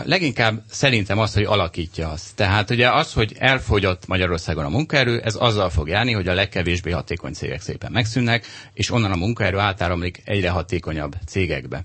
Leginkább 0.04 0.62
szerintem 0.70 1.18
az, 1.18 1.35
hogy 1.35 1.44
alakítja 1.44 2.08
azt. 2.08 2.35
Tehát 2.35 2.70
ugye 2.70 2.90
az, 2.90 3.12
hogy 3.12 3.35
elfogyott 3.38 4.06
Magyarországon 4.06 4.64
a 4.64 4.68
munkaerő, 4.68 5.20
ez 5.20 5.35
azzal 5.35 5.70
fog 5.70 5.88
járni, 5.88 6.12
hogy 6.12 6.28
a 6.28 6.35
legkevésbé 6.35 6.90
hatékony 6.90 7.32
cégek 7.32 7.61
szépen 7.61 7.92
megszűnnek, 7.92 8.47
és 8.73 8.90
onnan 8.90 9.12
a 9.12 9.16
munkaerő 9.16 9.58
átáramlik 9.58 10.23
egyre 10.25 10.50
hatékonyabb 10.50 11.14
cégekbe. 11.26 11.85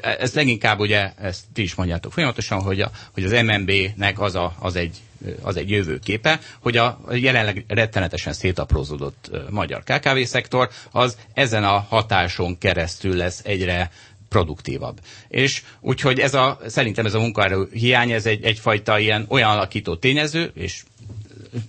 Ez 0.00 0.34
leginkább 0.34 0.78
ugye, 0.78 1.12
ezt 1.20 1.44
ti 1.52 1.62
is 1.62 1.74
mondjátok 1.74 2.12
folyamatosan, 2.12 2.62
hogy, 2.62 2.80
a, 2.80 2.90
hogy 3.12 3.24
az 3.24 3.32
MNB-nek 3.32 4.20
az, 4.20 4.34
a, 4.34 4.54
az 4.58 4.76
egy 4.76 4.96
az 5.42 5.56
egy 5.56 5.70
jövőképe, 5.70 6.40
hogy 6.60 6.76
a 6.76 7.00
jelenleg 7.12 7.64
rettenetesen 7.68 8.32
szétaprózódott 8.32 9.30
magyar 9.50 9.82
KKV-szektor, 9.82 10.68
az 10.90 11.16
ezen 11.34 11.64
a 11.64 11.86
hatáson 11.88 12.58
keresztül 12.58 13.16
lesz 13.16 13.40
egyre 13.44 13.90
produktívabb. 14.34 15.00
És 15.28 15.62
úgyhogy 15.80 16.18
ez 16.18 16.34
a, 16.34 16.58
szerintem 16.66 17.06
ez 17.06 17.14
a 17.14 17.18
munkaerő 17.20 17.68
hiány, 17.72 18.10
ez 18.10 18.26
egy, 18.26 18.44
egyfajta 18.44 18.98
ilyen 18.98 19.26
olyan 19.28 19.50
alakító 19.50 19.96
tényező, 19.96 20.50
és 20.54 20.82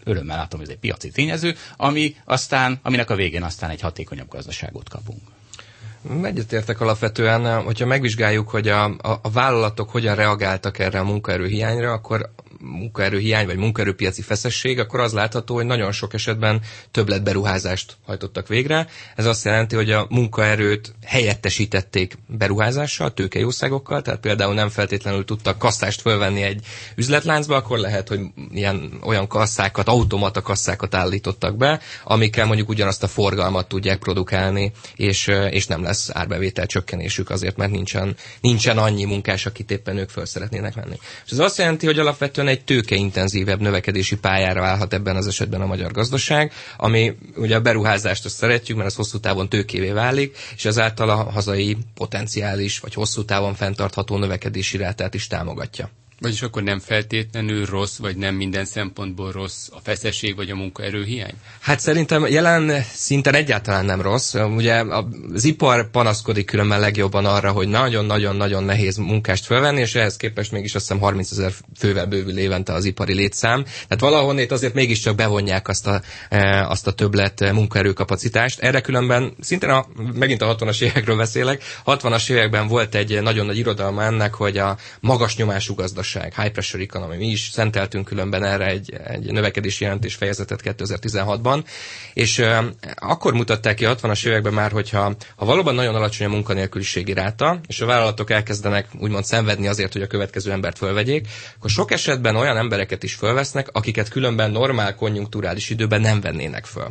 örömmel 0.03 0.37
látom, 0.37 0.59
hogy 0.59 0.67
ez 0.69 0.73
egy 0.75 0.79
piaci 0.81 1.09
tényező, 1.11 1.55
ami 1.77 2.15
aztán, 2.25 2.79
aminek 2.83 3.09
a 3.09 3.15
végén 3.15 3.43
aztán 3.43 3.69
egy 3.69 3.81
hatékonyabb 3.81 4.27
gazdaságot 4.29 4.89
kapunk. 4.89 5.19
Egyetértek 6.23 6.81
alapvetően, 6.81 7.63
hogyha 7.63 7.85
megvizsgáljuk, 7.85 8.49
hogy 8.49 8.67
a, 8.67 8.83
a, 8.83 9.19
a 9.21 9.31
vállalatok 9.31 9.89
hogyan 9.89 10.15
reagáltak 10.15 10.79
erre 10.79 10.99
a 10.99 11.03
munkaerőhiányra, 11.03 11.91
akkor 11.91 12.29
munkaerőhiány 12.65 13.45
vagy 13.45 13.57
munkaerőpiaci 13.57 14.21
feszesség, 14.21 14.79
akkor 14.79 14.99
az 14.99 15.13
látható, 15.13 15.55
hogy 15.55 15.65
nagyon 15.65 15.91
sok 15.91 16.13
esetben 16.13 16.61
többlet 16.91 17.23
beruházást 17.23 17.97
hajtottak 18.05 18.47
végre. 18.47 18.87
Ez 19.15 19.25
azt 19.25 19.45
jelenti, 19.45 19.75
hogy 19.75 19.91
a 19.91 20.05
munkaerőt 20.09 20.93
helyettesítették 21.05 22.17
beruházással, 22.27 23.13
tőkejószágokkal, 23.13 24.01
tehát 24.01 24.19
például 24.19 24.53
nem 24.53 24.69
feltétlenül 24.69 25.25
tudtak 25.25 25.57
kasszást 25.57 26.01
fölvenni 26.01 26.41
egy 26.41 26.65
üzletláncba, 26.95 27.55
akkor 27.55 27.77
lehet, 27.77 28.07
hogy 28.07 28.19
ilyen 28.51 28.99
olyan 29.03 29.27
kasszákat, 29.27 29.87
automata 29.87 30.41
kasszákat 30.41 30.95
állítottak 30.95 31.57
be, 31.57 31.79
amikkel 32.03 32.45
mondjuk 32.45 32.69
ugyanazt 32.69 33.03
a 33.03 33.07
forgalmat 33.07 33.67
tudják 33.67 33.99
produkálni, 33.99 34.71
és, 34.95 35.31
és 35.49 35.67
nem 35.67 35.83
lesz 35.83 36.09
árbevétel 36.13 36.65
csökkenésük 36.65 37.29
azért, 37.29 37.57
mert 37.57 37.71
nincsen, 37.71 38.15
nincsen 38.41 38.77
annyi 38.77 39.05
munkás, 39.05 39.45
akit 39.45 39.71
éppen 39.71 39.97
ők 39.97 40.09
föl 40.09 40.25
szeretnének 40.25 40.73
venni. 40.73 40.99
És 41.25 41.31
ez 41.31 41.39
azt 41.39 41.57
jelenti, 41.57 41.85
hogy 41.85 41.99
alapvetően 41.99 42.47
egy 42.47 42.54
tőkeintenzívebb 42.63 43.61
növekedési 43.61 44.17
pályára 44.17 44.65
állhat 44.65 44.93
ebben 44.93 45.15
az 45.15 45.27
esetben 45.27 45.61
a 45.61 45.65
magyar 45.65 45.91
gazdaság, 45.91 46.51
ami 46.77 47.15
ugye 47.35 47.55
a 47.55 47.61
beruházást 47.61 48.25
azt 48.25 48.35
szeretjük, 48.35 48.77
mert 48.77 48.89
az 48.89 48.95
hosszú 48.95 49.19
távon 49.19 49.49
tőkévé 49.49 49.89
válik, 49.91 50.37
és 50.55 50.65
ezáltal 50.65 51.09
a 51.09 51.15
hazai 51.31 51.77
potenciális 51.93 52.79
vagy 52.79 52.93
hosszú 52.93 53.25
távon 53.25 53.53
fenntartható 53.55 54.17
növekedési 54.17 54.77
rátát 54.77 55.13
is 55.13 55.27
támogatja. 55.27 55.89
Vagyis 56.19 56.41
akkor 56.41 56.63
nem 56.63 56.79
feltétlenül 56.79 57.65
rossz, 57.65 57.97
vagy 57.97 58.15
nem 58.17 58.35
minden 58.35 58.65
szempontból 58.65 59.31
rossz 59.31 59.67
a 59.71 59.79
feszesség, 59.83 60.35
vagy 60.35 60.49
a 60.49 60.55
munkaerőhiány? 60.55 61.33
Hát 61.59 61.79
szerintem 61.79 62.27
jelen 62.27 62.83
szinten 62.93 63.33
egyáltalán 63.35 63.85
nem 63.85 64.01
rossz. 64.01 64.33
Ugye 64.33 64.83
az 65.33 65.43
ipar 65.43 65.89
panaszkodik 65.91 66.45
különben 66.45 66.79
legjobban 66.79 67.25
arra, 67.25 67.51
hogy 67.51 67.67
nagyon-nagyon-nagyon 67.67 68.63
nehéz 68.63 68.97
munkást 68.97 69.45
fölvenni, 69.45 69.79
és 69.79 69.95
ehhez 69.95 70.17
képest 70.17 70.51
mégis 70.51 70.75
azt 70.75 70.83
hiszem 70.87 71.01
30 71.01 71.31
ezer 71.31 71.53
fővel 71.77 72.05
bővül 72.05 72.37
évente 72.37 72.73
az 72.73 72.85
ipari 72.85 73.13
létszám. 73.13 73.63
Tehát 73.63 73.99
valahonnét 73.99 74.51
azért 74.51 74.73
mégiscsak 74.73 75.15
bevonják 75.15 75.67
azt 75.67 75.87
a, 75.87 76.01
e, 76.29 76.67
azt 76.67 76.87
a 76.87 76.91
többlet 76.91 77.51
munkaerőkapacitást. 77.53 78.59
Erre 78.59 78.81
különben 78.81 79.33
szintén 79.39 79.69
a, 79.69 79.85
megint 80.13 80.41
a 80.41 80.55
60-as 80.55 80.81
évekről 80.81 81.17
beszélek. 81.17 81.63
60-as 81.85 82.29
években 82.29 82.67
volt 82.67 82.95
egy 82.95 83.21
nagyon 83.21 83.45
nagy 83.45 83.57
irodalma 83.57 84.03
ennek, 84.03 84.33
hogy 84.33 84.57
a 84.57 84.77
magas 84.99 85.35
nyomású 85.35 85.73
gazdaság 85.75 86.03
gazdaság, 86.13 86.33
high 86.41 86.51
pressure 86.51 86.83
economy. 86.83 87.17
Mi 87.17 87.27
is 87.27 87.49
szenteltünk 87.51 88.05
különben 88.05 88.43
erre 88.43 88.65
egy, 88.65 88.93
egy 89.07 89.31
növekedési 89.31 89.83
jelentés 89.83 90.15
fejezetet 90.15 90.61
2016-ban, 90.63 91.63
és 92.13 92.41
akkor 92.95 93.33
mutatták 93.33 93.75
ki 93.75 93.85
a 93.85 93.95
60-as 93.95 94.25
években 94.25 94.53
már, 94.53 94.71
hogyha 94.71 95.15
ha 95.35 95.45
valóban 95.45 95.75
nagyon 95.75 95.95
alacsony 95.95 96.27
a 96.27 96.29
munkanélküliségi 96.29 97.13
ráta, 97.13 97.59
és 97.67 97.81
a 97.81 97.85
vállalatok 97.85 98.29
elkezdenek 98.29 98.87
úgymond 98.99 99.25
szenvedni 99.25 99.67
azért, 99.67 99.93
hogy 99.93 100.01
a 100.01 100.07
következő 100.07 100.51
embert 100.51 100.77
fölvegyék, 100.77 101.27
akkor 101.57 101.69
sok 101.69 101.91
esetben 101.91 102.35
olyan 102.35 102.57
embereket 102.57 103.03
is 103.03 103.13
fölvesznek, 103.13 103.67
akiket 103.71 104.09
különben 104.09 104.51
normál 104.51 104.95
konjunkturális 104.95 105.69
időben 105.69 106.01
nem 106.01 106.21
vennének 106.21 106.65
föl. 106.65 106.87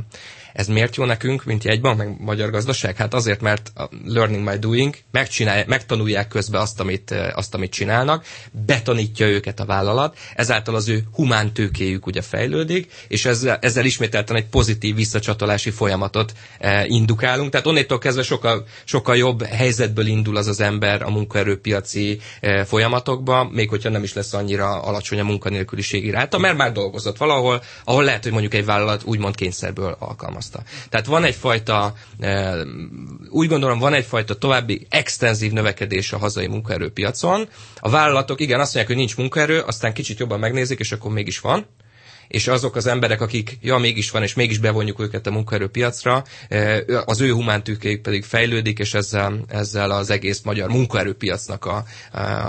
Ez 0.55 0.67
miért 0.67 0.97
jó 0.97 1.05
nekünk, 1.05 1.45
mint 1.45 1.65
jegybank, 1.65 1.97
meg 1.99 2.17
magyar 2.21 2.51
gazdaság? 2.51 2.97
Hát 2.97 3.15
azért, 3.15 3.41
mert 3.41 3.73
a 3.75 3.89
learning 4.05 4.51
by 4.51 4.59
doing, 4.59 4.95
megtanulják 5.67 6.29
közben 6.29 6.61
azt 6.61 6.81
amit, 6.81 7.11
eh, 7.11 7.37
azt, 7.37 7.55
amit 7.55 7.73
csinálnak, 7.73 8.25
betanítja 8.67 9.27
őket 9.27 9.61
a 9.61 9.65
vállalat, 9.65 10.19
ezáltal 10.35 10.75
az 10.75 10.89
ő 10.89 11.03
humán 11.13 11.53
tőkéjük 11.53 12.07
ugye 12.07 12.23
fejlődik, 12.23 12.93
és 13.09 13.25
ezzel, 13.25 13.59
ezzel 13.61 13.85
ismételten 13.85 14.37
egy 14.37 14.47
pozitív 14.47 14.95
visszacsatolási 14.95 15.71
folyamatot 15.71 16.33
e, 16.59 16.87
indukálunk. 16.87 17.51
Tehát 17.51 17.67
onnétól 17.67 17.99
kezdve 17.99 18.23
sokkal, 18.23 18.65
sokkal 18.85 19.17
jobb 19.17 19.43
helyzetből 19.43 20.07
indul 20.07 20.37
az 20.37 20.47
az 20.47 20.61
ember 20.61 21.03
a 21.03 21.11
munkaerőpiaci 21.11 22.21
e, 22.41 22.65
folyamatokba, 22.65 23.49
még 23.53 23.69
hogyha 23.69 23.89
nem 23.89 24.03
is 24.03 24.13
lesz 24.13 24.33
annyira 24.33 24.83
alacsony 24.83 25.21
a 25.21 25.25
munkanélküliségi 25.25 26.11
ráta, 26.11 26.39
mert 26.39 26.57
már 26.57 26.73
dolgozott 26.73 27.17
valahol, 27.17 27.63
ahol 27.85 28.05
lehet, 28.05 28.23
hogy 28.23 28.33
mondjuk 28.33 28.55
egy 28.55 28.65
vállalat 28.65 29.03
úgymond 29.05 29.35
kényszerből 29.35 29.97
alkalmaz 29.99 30.44
alkalmazta. 30.53 30.89
Tehát 30.89 31.07
van 31.07 31.25
egyfajta, 31.25 31.95
e, 32.21 32.55
úgy 33.31 33.49
gondolom, 33.49 33.79
van 33.79 33.95
egyfajta 33.95 34.35
további 34.39 34.87
extenzív 34.91 35.53
növekedés 35.53 36.13
a 36.13 36.19
hazai 36.19 36.47
munkaerőpiacon. 36.47 37.49
A 37.81 37.91
vállalatok 37.91 38.41
igen 38.41 38.61
azt 38.61 38.75
mondják, 38.75 38.87
hogy 38.87 38.97
nincs 38.97 39.17
munkaerő, 39.17 39.61
aztán 39.61 39.93
kicsit 39.93 40.19
jobban 40.19 40.39
megnézik, 40.39 40.79
és 40.79 40.93
akkor 40.93 41.13
mégis 41.13 41.41
van 41.41 41.67
és 42.29 42.49
azok 42.49 42.77
az 42.77 42.87
emberek, 42.87 43.21
akik, 43.21 43.59
ja, 43.63 43.77
mégis 43.77 44.11
van, 44.11 44.23
és 44.23 44.35
mégis 44.35 44.59
bevonjuk 44.59 45.01
őket 45.01 45.27
a 45.27 45.31
munkaerőpiacra, 45.31 46.25
e, 46.49 46.85
az 47.05 47.21
ő 47.21 47.33
humántőkéjük 47.33 48.03
pedig 48.03 48.25
fejlődik, 48.25 48.79
és 48.79 48.95
ezzel, 48.95 49.45
ezzel 49.49 49.91
az 49.91 50.11
egész 50.11 50.41
magyar 50.43 50.69
munkaerőpiacnak 50.71 51.65
a, 51.65 51.85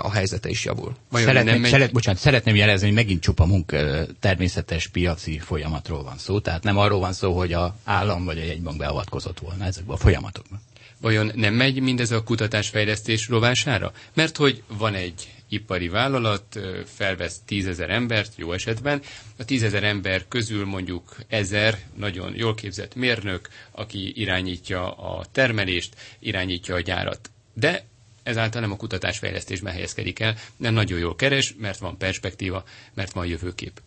a 0.01 0.12
helyzete 0.12 0.50
is 0.50 0.65
javul. 0.65 0.96
Szeretném, 1.12 1.62
megy... 1.62 1.72
szeret, 1.72 1.91
bocsánat, 1.91 2.20
szeretném 2.22 2.55
jelezni, 2.55 2.86
hogy 2.88 2.96
megint 2.96 3.22
csupa 3.22 3.46
munka 3.46 3.77
természetes 4.20 4.88
piaci 4.88 5.39
folyamatról 5.39 6.03
van 6.03 6.17
szó, 6.17 6.39
tehát 6.39 6.63
nem 6.63 6.77
arról 6.77 7.00
van 7.00 7.13
szó, 7.13 7.38
hogy 7.38 7.53
a 7.53 7.75
állam 7.84 8.25
vagy 8.25 8.38
a 8.38 8.44
jegybank 8.44 8.77
beavatkozott 8.77 9.39
volna 9.39 9.65
ezekben 9.65 9.96
a 9.96 10.00
folyamatokban. 10.00 10.62
Vajon 11.01 11.32
nem 11.36 11.53
megy 11.53 11.82
mindez 11.82 12.12
a 12.12 12.24
kutatásfejlesztés 12.24 13.27
rovására? 13.27 13.91
Mert 14.13 14.38
hogy 14.38 14.63
van 14.67 14.94
egy 14.94 15.35
ipari 15.50 15.88
vállalat 15.88 16.60
felvesz 16.86 17.40
tízezer 17.46 17.90
embert, 17.90 18.34
jó 18.36 18.52
esetben. 18.52 19.02
A 19.38 19.46
tízezer 19.46 19.84
ember 19.84 20.28
közül 20.28 20.66
mondjuk 20.66 21.16
ezer 21.28 21.80
nagyon 21.96 22.36
jól 22.36 22.56
képzett 22.56 22.96
mérnök, 22.96 23.50
aki 23.72 24.22
irányítja 24.22 24.92
a 24.92 25.25
termelést, 25.32 25.96
irányítja 26.20 26.75
a 26.75 26.80
gyárat. 26.80 27.30
De 27.54 27.86
ezáltal 28.24 28.62
nem 28.62 28.72
a 28.72 28.78
kutatásfejlesztésben 28.78 29.74
helyezkedik 29.74 30.20
el, 30.20 30.36
nem 30.58 30.74
nagyon 30.74 31.00
jól 31.00 31.16
keres, 31.16 31.54
mert 31.58 31.80
van 31.80 31.98
perspektíva, 31.98 32.64
mert 32.94 33.12
van 33.12 33.25
jövőkép 33.25 33.82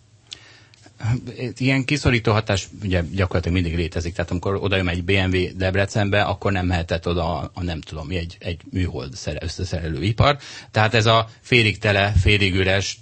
ilyen 1.56 1.84
kiszorító 1.84 2.32
hatás 2.32 2.68
ugye 2.82 3.02
gyakorlatilag 3.12 3.62
mindig 3.62 3.78
létezik, 3.78 4.14
tehát 4.14 4.30
amikor 4.30 4.54
oda 4.54 4.76
jön 4.76 4.88
egy 4.88 5.04
BMW 5.04 5.56
Debrecenbe, 5.56 6.22
akkor 6.22 6.52
nem 6.52 6.66
mehetett 6.66 7.08
oda 7.08 7.38
a, 7.38 7.50
a 7.54 7.62
nem 7.62 7.80
tudom 7.80 8.10
egy, 8.10 8.36
egy 8.40 8.60
műhold 8.70 9.12
összeszerelő 9.40 10.02
ipar. 10.02 10.38
Tehát 10.70 10.94
ez 10.94 11.06
a 11.06 11.28
félig 11.40 11.78
tele, 11.78 12.12
félig 12.20 12.54
üres, 12.54 12.98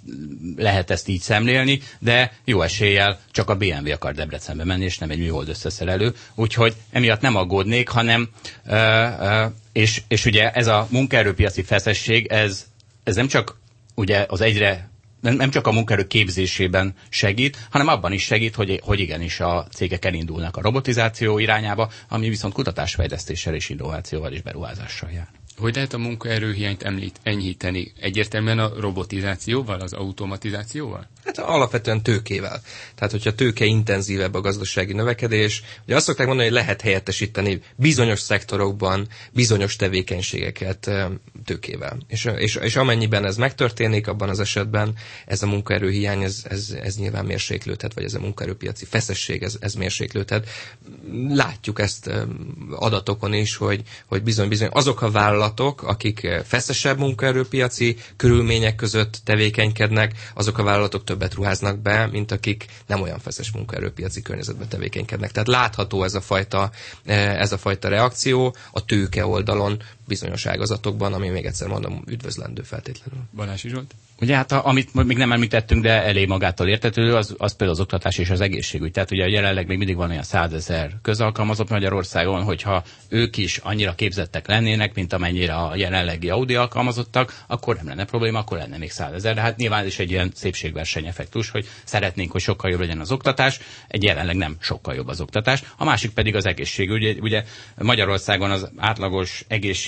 lehet 0.55 0.91
ezt 0.91 1.07
így 1.07 1.21
szemlélni, 1.21 1.79
de 1.99 2.33
jó 2.45 2.61
eséllyel 2.61 3.19
csak 3.31 3.49
a 3.49 3.55
BMW 3.55 3.91
akar 3.91 4.13
Debrecenbe 4.13 4.63
menni, 4.63 4.83
és 4.83 4.97
nem 4.97 5.09
egy 5.09 5.19
műhold 5.19 5.49
összeszerelő. 5.49 6.13
Úgyhogy 6.35 6.75
emiatt 6.91 7.21
nem 7.21 7.35
aggódnék, 7.35 7.89
hanem 7.89 8.29
ö, 8.65 8.75
ö, 8.75 9.45
és, 9.71 10.01
és 10.07 10.25
ugye 10.25 10.51
ez 10.51 10.67
a 10.67 10.87
munkaerőpiaci 10.89 11.63
feszesség, 11.63 12.25
ez, 12.25 12.65
ez 13.03 13.15
nem 13.15 13.27
csak 13.27 13.57
ugye 13.95 14.25
az 14.29 14.41
egyre 14.41 14.89
nem 15.35 15.49
csak 15.49 15.67
a 15.67 15.71
munkaerő 15.71 16.07
képzésében 16.07 16.93
segít, 17.09 17.67
hanem 17.71 17.87
abban 17.87 18.11
is 18.11 18.23
segít, 18.23 18.55
hogy, 18.55 18.79
hogy 18.83 18.99
igenis 18.99 19.39
a 19.39 19.67
cégek 19.73 20.05
elindulnak 20.05 20.57
a 20.57 20.61
robotizáció 20.61 21.39
irányába, 21.39 21.89
ami 22.09 22.29
viszont 22.29 22.53
kutatásfejlesztéssel 22.53 23.53
és 23.55 23.69
innovációval 23.69 24.31
és 24.31 24.41
beruházással 24.41 25.09
jár. 25.11 25.27
Hogy 25.59 25.75
lehet 25.75 25.93
a 25.93 25.97
munkaerőhiányt 25.97 26.83
említ, 26.83 27.19
enyhíteni? 27.23 27.93
Egyértelműen 27.99 28.59
a 28.59 28.79
robotizációval, 28.79 29.79
az 29.79 29.93
automatizációval? 29.93 31.07
Hát 31.25 31.37
alapvetően 31.37 32.03
tőkével. 32.03 32.61
Tehát, 32.95 33.11
hogyha 33.11 33.35
tőke 33.35 33.65
intenzívebb 33.65 34.33
a 34.33 34.41
gazdasági 34.41 34.93
növekedés, 34.93 35.63
ugye 35.85 35.95
azt 35.95 36.05
szokták 36.05 36.27
mondani, 36.27 36.47
hogy 36.47 36.57
lehet 36.57 36.81
helyettesíteni 36.81 37.61
bizonyos 37.75 38.19
szektorokban 38.19 39.07
bizonyos 39.31 39.75
tevékenységeket 39.75 40.91
tőkével. 41.45 41.97
És, 42.07 42.29
és, 42.37 42.55
és 42.55 42.75
amennyiben 42.75 43.25
ez 43.25 43.37
megtörténik, 43.37 44.07
abban 44.07 44.29
az 44.29 44.39
esetben 44.39 44.95
ez 45.25 45.43
a 45.43 45.47
munkaerőhiány, 45.47 46.23
ez, 46.23 46.41
ez, 46.49 46.75
ez 46.81 46.97
nyilván 46.97 47.25
mérséklődhet, 47.25 47.93
vagy 47.93 48.03
ez 48.03 48.13
a 48.13 48.19
munkaerőpiaci 48.19 48.85
feszesség, 48.85 49.43
ez, 49.43 49.57
ez 49.59 49.73
mérséklődhet. 49.73 50.49
Látjuk 51.29 51.79
ezt 51.79 52.09
adatokon 52.71 53.33
is, 53.33 53.55
hogy, 53.55 53.81
hogy 54.05 54.23
bizony-bizony 54.23 54.69
azok 54.71 55.01
a 55.01 55.11
vállalatok, 55.11 55.46
akik 55.81 56.27
feszesebb 56.45 56.97
munkaerőpiaci 56.97 57.95
körülmények 58.15 58.75
között 58.75 59.19
tevékenykednek, 59.23 60.13
azok 60.33 60.57
a 60.57 60.63
vállalatok 60.63 61.03
több 61.03 61.15
többet 61.17 61.33
ruháznak 61.35 61.79
be, 61.79 62.07
mint 62.07 62.31
akik 62.31 62.65
nem 62.85 63.01
olyan 63.01 63.19
feszes 63.19 63.51
munkaerőpiaci 63.51 64.21
környezetben 64.21 64.67
tevékenykednek. 64.67 65.31
Tehát 65.31 65.47
látható 65.47 66.03
ez 66.03 66.13
a 66.15 66.21
fajta, 66.21 66.71
eh, 67.05 67.39
ez 67.39 67.51
a 67.51 67.57
fajta 67.57 67.87
reakció 67.89 68.55
a 68.71 68.85
tőke 68.85 69.25
oldalon 69.25 69.81
bizonyos 70.07 70.45
ágazatokban, 70.45 71.13
ami 71.13 71.29
még 71.29 71.45
egyszer 71.45 71.67
mondom, 71.67 72.03
üdvözlendő 72.07 72.61
feltétlenül. 72.61 73.19
Balási 73.35 73.69
Zsolt? 73.69 73.95
Ugye 74.21 74.35
hát, 74.35 74.51
amit 74.51 74.93
még 74.93 75.17
nem 75.17 75.31
említettünk, 75.31 75.83
de 75.83 76.03
elég 76.03 76.27
magától 76.27 76.67
értetődő, 76.67 77.15
az, 77.15 77.35
az 77.37 77.55
például 77.55 77.79
az 77.79 77.79
oktatás 77.79 78.17
és 78.17 78.29
az 78.29 78.41
egészségügy. 78.41 78.91
Tehát 78.91 79.11
ugye 79.11 79.27
jelenleg 79.27 79.67
még 79.67 79.77
mindig 79.77 79.95
van 79.95 80.09
olyan 80.09 80.23
százezer 80.23 80.91
közalkalmazott 81.01 81.69
Magyarországon, 81.69 82.43
hogyha 82.43 82.83
ők 83.09 83.37
is 83.37 83.57
annyira 83.57 83.95
képzettek 83.95 84.47
lennének, 84.47 84.93
mint 84.93 85.13
amennyire 85.13 85.55
a 85.55 85.75
jelenlegi 85.75 86.29
Audi 86.29 86.55
alkalmazottak, 86.55 87.43
akkor 87.47 87.75
nem 87.75 87.87
lenne 87.87 88.05
probléma, 88.05 88.39
akkor 88.39 88.57
lenne 88.57 88.77
még 88.77 88.91
százezer. 88.91 89.35
De 89.35 89.41
hát 89.41 89.57
nyilván 89.57 89.85
is 89.85 89.99
egy 89.99 90.11
ilyen 90.11 90.31
szépségversenyeffektus, 90.35 91.49
hogy 91.49 91.67
szeretnénk, 91.83 92.31
hogy 92.31 92.41
sokkal 92.41 92.71
jobb 92.71 92.79
legyen 92.79 92.99
az 92.99 93.11
oktatás, 93.11 93.59
egy 93.87 94.03
jelenleg 94.03 94.35
nem 94.35 94.57
sokkal 94.59 94.95
jobb 94.95 95.07
az 95.07 95.21
oktatás. 95.21 95.63
A 95.77 95.83
másik 95.83 96.11
pedig 96.11 96.35
az 96.35 96.45
egészségügy. 96.45 96.95
Ugye, 96.97 97.15
ugye 97.19 97.43
Magyarországon 97.77 98.51
az 98.51 98.69
átlagos 98.77 99.43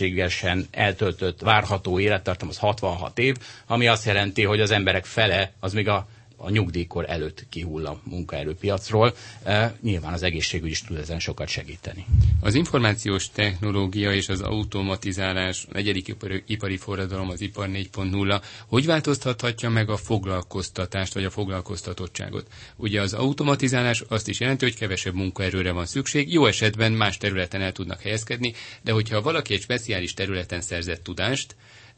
egészségesen 0.09 0.67
eltöltött 0.71 1.41
várható 1.41 1.99
élettartam 1.99 2.47
az 2.47 2.57
66 2.57 3.19
év, 3.19 3.35
ami 3.67 3.87
azt 3.87 4.05
jelenti, 4.05 4.43
hogy 4.43 4.59
az 4.59 4.71
emberek 4.71 5.05
fele 5.05 5.51
az 5.59 5.73
még 5.73 5.87
a 5.87 6.07
a 6.41 6.49
nyugdíjkor 6.49 7.09
előtt 7.09 7.45
kihull 7.49 7.85
a 7.85 7.99
munkaerőpiacról. 8.03 9.13
E, 9.43 9.75
nyilván 9.81 10.13
az 10.13 10.23
egészségügy 10.23 10.69
is 10.69 10.81
tud 10.81 10.97
ezen 10.97 11.19
sokat 11.19 11.47
segíteni. 11.47 12.05
Az 12.41 12.53
információs 12.55 13.29
technológia 13.29 14.13
és 14.13 14.29
az 14.29 14.41
automatizálás, 14.41 15.65
a 15.69 15.73
negyedik 15.73 16.07
ipari, 16.07 16.43
ipari 16.47 16.77
forradalom, 16.77 17.29
az 17.29 17.41
ipar 17.41 17.69
4.0, 17.69 18.41
hogy 18.67 18.85
változtathatja 18.85 19.69
meg 19.69 19.89
a 19.89 19.97
foglalkoztatást 19.97 21.13
vagy 21.13 21.23
a 21.25 21.29
foglalkoztatottságot? 21.29 22.47
Ugye 22.75 23.01
az 23.01 23.13
automatizálás 23.13 24.03
azt 24.07 24.27
is 24.27 24.39
jelenti, 24.39 24.65
hogy 24.65 24.75
kevesebb 24.75 25.13
munkaerőre 25.13 25.71
van 25.71 25.85
szükség, 25.85 26.33
jó 26.33 26.45
esetben 26.45 26.91
más 26.91 27.17
területen 27.17 27.61
el 27.61 27.71
tudnak 27.71 28.01
helyezkedni, 28.01 28.53
de 28.81 28.91
hogyha 28.91 29.21
valaki 29.21 29.53
egy 29.53 29.61
speciális 29.61 30.13
területen 30.13 30.61
szerzett 30.61 31.03
tudást, 31.03 31.55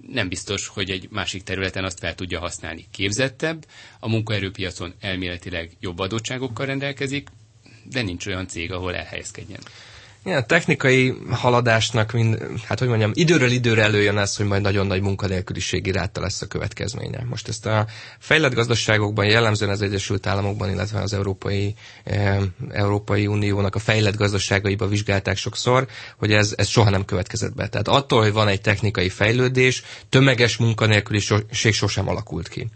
nem 0.07 0.27
biztos, 0.29 0.67
hogy 0.67 0.89
egy 0.89 1.07
másik 1.09 1.43
területen 1.43 1.83
azt 1.83 1.99
fel 1.99 2.15
tudja 2.15 2.39
használni. 2.39 2.85
Képzettebb, 2.91 3.65
a 3.99 4.09
munkaerőpiacon 4.09 4.93
elméletileg 4.99 5.71
jobb 5.79 5.99
adottságokkal 5.99 6.65
rendelkezik, 6.65 7.29
de 7.83 8.01
nincs 8.01 8.25
olyan 8.27 8.47
cég, 8.47 8.71
ahol 8.71 8.95
elhelyezkedjen. 8.95 9.59
Igen, 10.23 10.37
a 10.37 10.45
technikai 10.45 11.13
haladásnak, 11.29 12.11
mind, 12.11 12.43
hát 12.65 12.79
hogy 12.79 12.87
mondjam, 12.87 13.11
időről 13.13 13.51
időre 13.51 13.81
előjön 13.83 14.17
ez, 14.17 14.35
hogy 14.35 14.45
majd 14.45 14.61
nagyon 14.61 14.87
nagy 14.87 15.01
munkanélküliség 15.01 15.85
iráta 15.87 16.21
lesz 16.21 16.41
a 16.41 16.47
következménye. 16.47 17.23
Most 17.29 17.47
ezt 17.47 17.65
a 17.65 17.85
fejlett 18.19 18.53
gazdaságokban, 18.53 19.25
jellemzően 19.25 19.71
az 19.71 19.81
Egyesült 19.81 20.27
Államokban, 20.27 20.69
illetve 20.69 20.99
az 21.01 21.13
Európai, 21.13 21.75
e, 22.03 22.39
Európai 22.69 23.27
Uniónak 23.27 23.75
a 23.75 23.79
fejlett 23.79 24.15
gazdaságaiba 24.17 24.87
vizsgálták 24.87 25.37
sokszor, 25.37 25.87
hogy 26.17 26.31
ez, 26.33 26.53
ez 26.57 26.67
soha 26.67 26.89
nem 26.89 27.05
következett 27.05 27.55
be. 27.55 27.67
Tehát 27.67 27.87
attól, 27.87 28.21
hogy 28.21 28.33
van 28.33 28.47
egy 28.47 28.61
technikai 28.61 29.09
fejlődés, 29.09 29.83
tömeges 30.09 30.57
munkanélküliség 30.57 31.73
sosem 31.73 32.07
alakult 32.07 32.47
ki. 32.47 32.67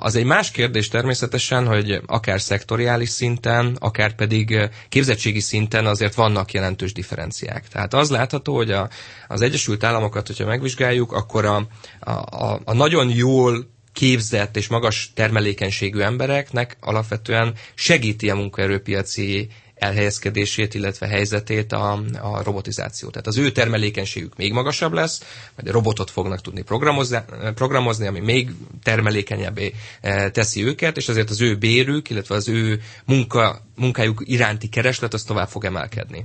Az 0.00 0.14
egy 0.16 0.24
más 0.24 0.50
kérdés 0.50 0.88
természetesen, 0.88 1.66
hogy 1.66 2.00
akár 2.06 2.40
szektoriális 2.40 3.08
szinten, 3.08 3.76
akár 3.80 4.14
pedig 4.14 4.70
képzettségi 4.88 5.40
szinten 5.40 5.86
azért 5.86 6.14
vannak 6.14 6.52
jelentős 6.52 6.92
differenciák. 6.92 7.68
Tehát 7.68 7.94
az 7.94 8.10
látható, 8.10 8.54
hogy 8.56 8.70
a, 8.70 8.88
az 9.28 9.40
Egyesült 9.40 9.84
Államokat, 9.84 10.26
hogyha 10.26 10.44
megvizsgáljuk, 10.46 11.12
akkor 11.12 11.44
a, 11.44 11.66
a, 12.00 12.60
a 12.64 12.72
nagyon 12.74 13.10
jól 13.10 13.74
képzett 13.92 14.56
és 14.56 14.68
magas 14.68 15.10
termelékenységű 15.14 16.00
embereknek 16.00 16.76
alapvetően 16.80 17.54
segíti 17.74 18.30
a 18.30 18.34
munkaerőpiaci 18.34 19.48
elhelyezkedését, 19.76 20.74
illetve 20.74 21.06
helyzetét 21.06 21.72
a, 21.72 21.92
a 22.20 22.42
robotizáció. 22.42 23.08
Tehát 23.08 23.26
az 23.26 23.36
ő 23.36 23.52
termelékenységük 23.52 24.36
még 24.36 24.52
magasabb 24.52 24.92
lesz, 24.92 25.22
vagy 25.56 25.68
a 25.68 25.72
robotot 25.72 26.10
fognak 26.10 26.40
tudni 26.40 26.62
programozni, 26.62 27.18
programozni 27.54 28.06
ami 28.06 28.20
még 28.20 28.50
termelékenyebbé 28.82 29.72
eh, 30.00 30.30
teszi 30.30 30.64
őket, 30.64 30.96
és 30.96 31.08
azért 31.08 31.30
az 31.30 31.40
ő 31.40 31.56
bérük, 31.56 32.10
illetve 32.10 32.34
az 32.34 32.48
ő 32.48 32.80
munka, 33.04 33.60
munkájuk 33.74 34.22
iránti 34.24 34.68
kereslet 34.68 35.14
az 35.14 35.22
tovább 35.22 35.48
fog 35.48 35.64
emelkedni. 35.64 36.24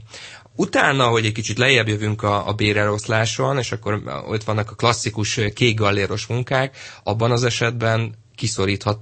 Utána, 0.55 1.07
hogy 1.07 1.25
egy 1.25 1.31
kicsit 1.31 1.57
lejjebb 1.57 1.87
jövünk 1.87 2.23
a, 2.23 2.47
a 2.47 2.53
béreloszláson, 2.53 3.57
és 3.57 3.71
akkor 3.71 4.01
ott 4.27 4.43
vannak 4.43 4.71
a 4.71 4.75
klasszikus 4.75 5.39
kék 5.53 5.77
galléros 5.77 6.25
munkák, 6.25 6.77
abban 7.03 7.31
az 7.31 7.43
esetben 7.43 8.13
kiszoríthat, 8.35 8.99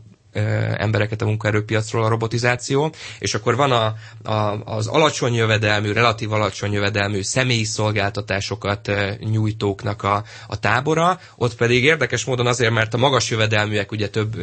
embereket 0.77 1.21
a 1.21 1.25
munkaerőpiacról 1.25 2.03
a 2.03 2.07
robotizáció, 2.07 2.93
és 3.19 3.33
akkor 3.33 3.55
van 3.55 3.71
a, 3.71 3.95
a, 4.31 4.61
az 4.65 4.87
alacsony 4.87 5.33
jövedelmű, 5.33 5.91
relatív 5.91 6.31
alacsony 6.31 6.71
jövedelmű 6.71 7.21
személyi 7.21 7.63
szolgáltatásokat 7.63 8.91
nyújtóknak 9.19 10.03
a, 10.03 10.23
a 10.47 10.59
tábora, 10.59 11.19
ott 11.35 11.55
pedig 11.55 11.83
érdekes 11.83 12.25
módon 12.25 12.47
azért, 12.47 12.71
mert 12.71 12.93
a 12.93 12.97
magas 12.97 13.29
jövedelműek 13.29 13.91
ugye 13.91 14.09
több, 14.09 14.35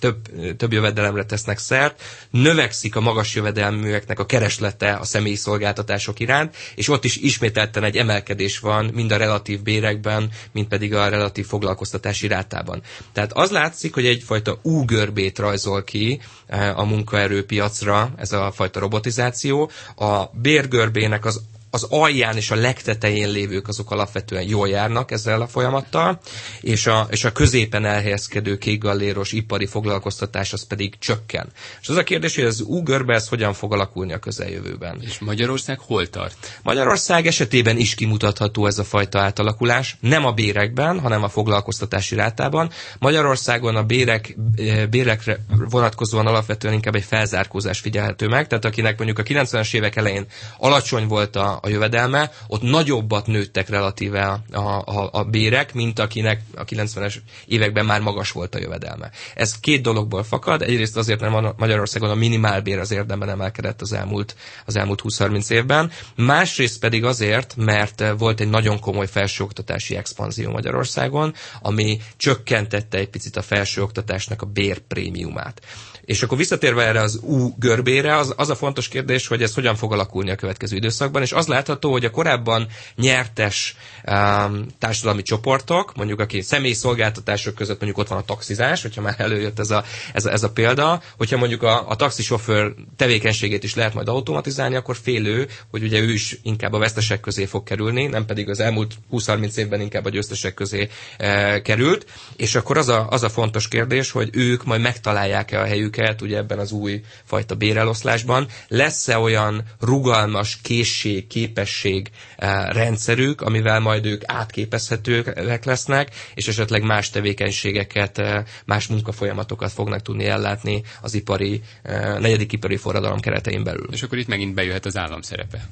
több, 0.00 0.16
több 0.56 0.72
jövedelemre 0.72 1.24
tesznek 1.24 1.58
szert, 1.58 2.02
növekszik 2.30 2.96
a 2.96 3.00
magas 3.00 3.34
jövedelműeknek 3.34 4.18
a 4.18 4.26
kereslete 4.26 4.92
a 4.92 5.04
személyi 5.04 5.34
szolgáltatások 5.36 6.20
iránt, 6.20 6.56
és 6.74 6.88
ott 6.88 7.04
is 7.04 7.16
ismételten 7.16 7.84
egy 7.84 7.96
emelkedés 7.96 8.58
van, 8.58 8.84
mind 8.84 9.12
a 9.12 9.16
relatív 9.16 9.62
bérekben, 9.62 10.30
mind 10.52 10.66
pedig 10.66 10.94
a 10.94 11.08
relatív 11.08 11.46
foglalkoztatási 11.46 12.26
rátában. 12.26 12.82
Tehát 13.12 13.32
az 13.32 13.50
látszik, 13.50 13.94
hogy 13.94 14.06
egyfajta 14.06 14.58
úgörbe 14.62 15.20
görbét 15.22 15.38
rajzol 15.38 15.82
ki 15.84 16.20
eh, 16.46 16.78
a 16.78 16.84
munkaerőpiacra 16.84 18.10
ez 18.16 18.32
a 18.32 18.50
fajta 18.54 18.80
robotizáció. 18.80 19.70
A 19.96 20.24
bérgörbének 20.32 21.24
az 21.24 21.40
az 21.74 21.86
alján 21.90 22.36
és 22.36 22.50
a 22.50 22.54
legtetején 22.54 23.30
lévők 23.30 23.68
azok 23.68 23.90
alapvetően 23.90 24.42
jól 24.48 24.68
járnak 24.68 25.10
ezzel 25.10 25.40
a 25.40 25.46
folyamattal, 25.46 26.20
és 26.60 26.86
a, 26.86 27.06
és 27.10 27.24
a 27.24 27.32
középen 27.32 27.84
elhelyezkedő 27.84 28.58
kékgalléros 28.58 29.32
ipari 29.32 29.66
foglalkoztatás 29.66 30.52
az 30.52 30.66
pedig 30.66 30.98
csökken. 30.98 31.52
És 31.80 31.88
az 31.88 31.96
a 31.96 32.02
kérdés, 32.02 32.34
hogy 32.34 32.44
az 32.44 32.60
Uberbe 32.66 33.14
ez 33.14 33.28
hogyan 33.28 33.52
fog 33.52 33.72
alakulni 33.72 34.12
a 34.12 34.18
közeljövőben. 34.18 34.98
És 35.00 35.18
Magyarország 35.18 35.78
hol 35.78 36.08
tart? 36.08 36.58
Magyarország 36.62 37.26
esetében 37.26 37.76
is 37.76 37.94
kimutatható 37.94 38.66
ez 38.66 38.78
a 38.78 38.84
fajta 38.84 39.20
átalakulás, 39.20 39.96
nem 40.00 40.24
a 40.24 40.32
bérekben, 40.32 41.00
hanem 41.00 41.22
a 41.22 41.28
foglalkoztatási 41.28 42.14
rátában. 42.14 42.70
Magyarországon 42.98 43.76
a 43.76 43.82
bérek, 43.82 44.36
eh, 44.56 44.86
bérekre 44.86 45.44
vonatkozóan 45.70 46.26
alapvetően 46.26 46.74
inkább 46.74 46.94
egy 46.94 47.04
felzárkózás 47.04 47.80
figyelhető 47.80 48.28
meg, 48.28 48.46
tehát 48.46 48.64
akinek 48.64 48.96
mondjuk 48.96 49.18
a 49.18 49.22
90-es 49.22 49.74
évek 49.74 49.96
elején 49.96 50.26
alacsony 50.58 51.06
volt 51.06 51.36
a, 51.36 51.60
a 51.64 51.68
jövedelme, 51.68 52.30
ott 52.46 52.62
nagyobbat 52.62 53.26
nőttek 53.26 53.68
relatíve 53.68 54.42
a, 54.52 54.58
a, 54.58 55.08
a 55.12 55.24
bérek, 55.24 55.74
mint 55.74 55.98
akinek 55.98 56.40
a 56.56 56.64
90-es 56.64 57.14
években 57.46 57.84
már 57.84 58.00
magas 58.00 58.30
volt 58.32 58.54
a 58.54 58.58
jövedelme. 58.58 59.10
Ez 59.34 59.60
két 59.60 59.82
dologból 59.82 60.22
fakad, 60.22 60.62
egyrészt 60.62 60.96
azért, 60.96 61.20
mert 61.20 61.58
Magyarországon 61.58 62.10
a 62.10 62.14
minimálbér 62.14 62.78
az 62.78 62.90
érdemben 62.90 63.28
emelkedett 63.28 63.80
az 63.80 63.92
elmúlt, 63.92 64.36
az 64.66 64.76
elmúlt 64.76 65.00
20-30 65.04 65.50
évben, 65.50 65.90
másrészt 66.16 66.78
pedig 66.78 67.04
azért, 67.04 67.54
mert 67.56 68.04
volt 68.18 68.40
egy 68.40 68.48
nagyon 68.48 68.80
komoly 68.80 69.06
felsőoktatási 69.06 69.96
expanzió 69.96 70.50
Magyarországon, 70.50 71.34
ami 71.60 72.00
csökkentette 72.16 72.98
egy 72.98 73.08
picit 73.08 73.36
a 73.36 73.42
felsőoktatásnak 73.42 74.42
a 74.42 74.46
bérprémiumát. 74.46 75.60
És 76.04 76.22
akkor 76.22 76.38
visszatérve 76.38 76.86
erre 76.86 77.00
az 77.00 77.20
U 77.22 77.54
görbére, 77.58 78.16
az, 78.16 78.34
az 78.36 78.50
a 78.50 78.54
fontos 78.54 78.88
kérdés, 78.88 79.26
hogy 79.26 79.42
ez 79.42 79.54
hogyan 79.54 79.76
fog 79.76 79.92
alakulni 79.92 80.30
a 80.30 80.34
következő 80.34 80.76
időszakban, 80.76 81.22
és 81.22 81.32
az 81.32 81.46
látható, 81.52 81.90
hogy 81.92 82.04
a 82.04 82.10
korábban 82.10 82.66
nyertes 82.96 83.76
um, 84.06 84.66
társadalmi 84.78 85.22
csoportok, 85.22 85.94
mondjuk 85.96 86.20
aki 86.20 86.40
személyi 86.40 86.72
szolgáltatások 86.74 87.54
között 87.54 87.76
mondjuk 87.80 87.98
ott 87.98 88.08
van 88.08 88.18
a 88.18 88.24
taxizás, 88.24 88.82
hogyha 88.82 89.00
már 89.00 89.14
előjött 89.18 89.58
ez 89.58 89.70
a, 89.70 89.84
ez 90.12 90.24
a, 90.24 90.30
ez 90.32 90.42
a 90.42 90.50
példa, 90.50 91.02
hogyha 91.16 91.36
mondjuk 91.36 91.62
a, 91.62 91.88
a 91.88 91.96
taxisofőr 91.96 92.74
tevékenységét 92.96 93.64
is 93.64 93.74
lehet 93.74 93.94
majd 93.94 94.08
automatizálni, 94.08 94.74
akkor 94.76 94.96
félő, 95.02 95.48
hogy 95.70 95.82
ugye 95.82 96.00
ő 96.00 96.12
is 96.12 96.38
inkább 96.42 96.72
a 96.72 96.78
vesztesek 96.78 97.20
közé 97.20 97.44
fog 97.44 97.62
kerülni, 97.64 98.06
nem 98.06 98.24
pedig 98.24 98.48
az 98.50 98.60
elmúlt 98.60 98.94
20-30 99.12 99.56
évben 99.56 99.80
inkább 99.80 100.04
a 100.04 100.08
győztesek 100.10 100.54
közé 100.54 100.88
e, 101.16 101.62
került, 101.62 102.06
és 102.36 102.54
akkor 102.54 102.78
az 102.78 102.88
a, 102.88 103.06
az 103.10 103.22
a 103.22 103.28
fontos 103.28 103.68
kérdés, 103.68 104.10
hogy 104.10 104.28
ők 104.32 104.64
majd 104.64 104.80
megtalálják-e 104.80 105.60
a 105.60 105.64
helyüket 105.64 106.22
ugye 106.22 106.36
ebben 106.36 106.58
az 106.58 106.72
új 106.72 107.00
fajta 107.24 107.54
béreloszlásban. 107.54 108.46
Lesz-e 108.68 109.18
olyan 109.18 109.62
rugalmas 109.80 110.58
készség, 110.62 111.26
képesség 111.42 112.10
eh, 112.36 112.66
rendszerük, 112.68 113.40
amivel 113.40 113.80
majd 113.80 114.06
ők 114.06 114.22
átképezhetőek 114.26 115.64
lesznek, 115.64 116.08
és 116.34 116.48
esetleg 116.48 116.82
más 116.82 117.10
tevékenységeket, 117.10 118.18
eh, 118.18 118.44
más 118.64 118.86
munkafolyamatokat 118.86 119.72
fognak 119.72 120.02
tudni 120.02 120.24
ellátni 120.24 120.82
az 121.00 121.14
ipari, 121.14 121.60
eh, 121.82 122.18
negyedik 122.18 122.52
ipari 122.52 122.76
forradalom 122.76 123.20
keretein 123.20 123.62
belül. 123.64 123.88
És 123.92 124.02
akkor 124.02 124.18
itt 124.18 124.26
megint 124.28 124.54
bejöhet 124.54 124.86
az 124.86 124.96
állam 124.96 125.20
szerepe. 125.22 125.68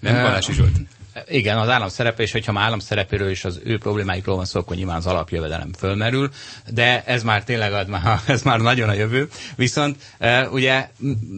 Nem, 0.00 0.22
Balási 0.22 0.52
Zsolt? 0.52 0.76
Igen, 1.28 1.58
az 1.58 1.68
állam 1.68 1.88
szerepe, 1.88 2.22
és 2.22 2.32
hogyha 2.32 2.52
már 2.52 2.64
állam 2.64 2.78
szerepéről 2.78 3.28
és 3.30 3.44
az 3.44 3.60
ő 3.64 3.78
problémáikról 3.78 4.36
van 4.36 4.44
szó, 4.44 4.60
akkor 4.60 4.76
nyilván 4.76 4.96
az 4.96 5.06
alapjövedelem 5.06 5.72
fölmerül, 5.78 6.30
de 6.72 7.02
ez 7.04 7.22
már 7.22 7.44
tényleg 7.44 7.88
már, 7.88 8.20
ez 8.26 8.42
már 8.42 8.60
nagyon 8.60 8.88
a 8.88 8.92
jövő. 8.92 9.28
Viszont 9.56 9.96
e, 10.18 10.48
ugye 10.48 10.88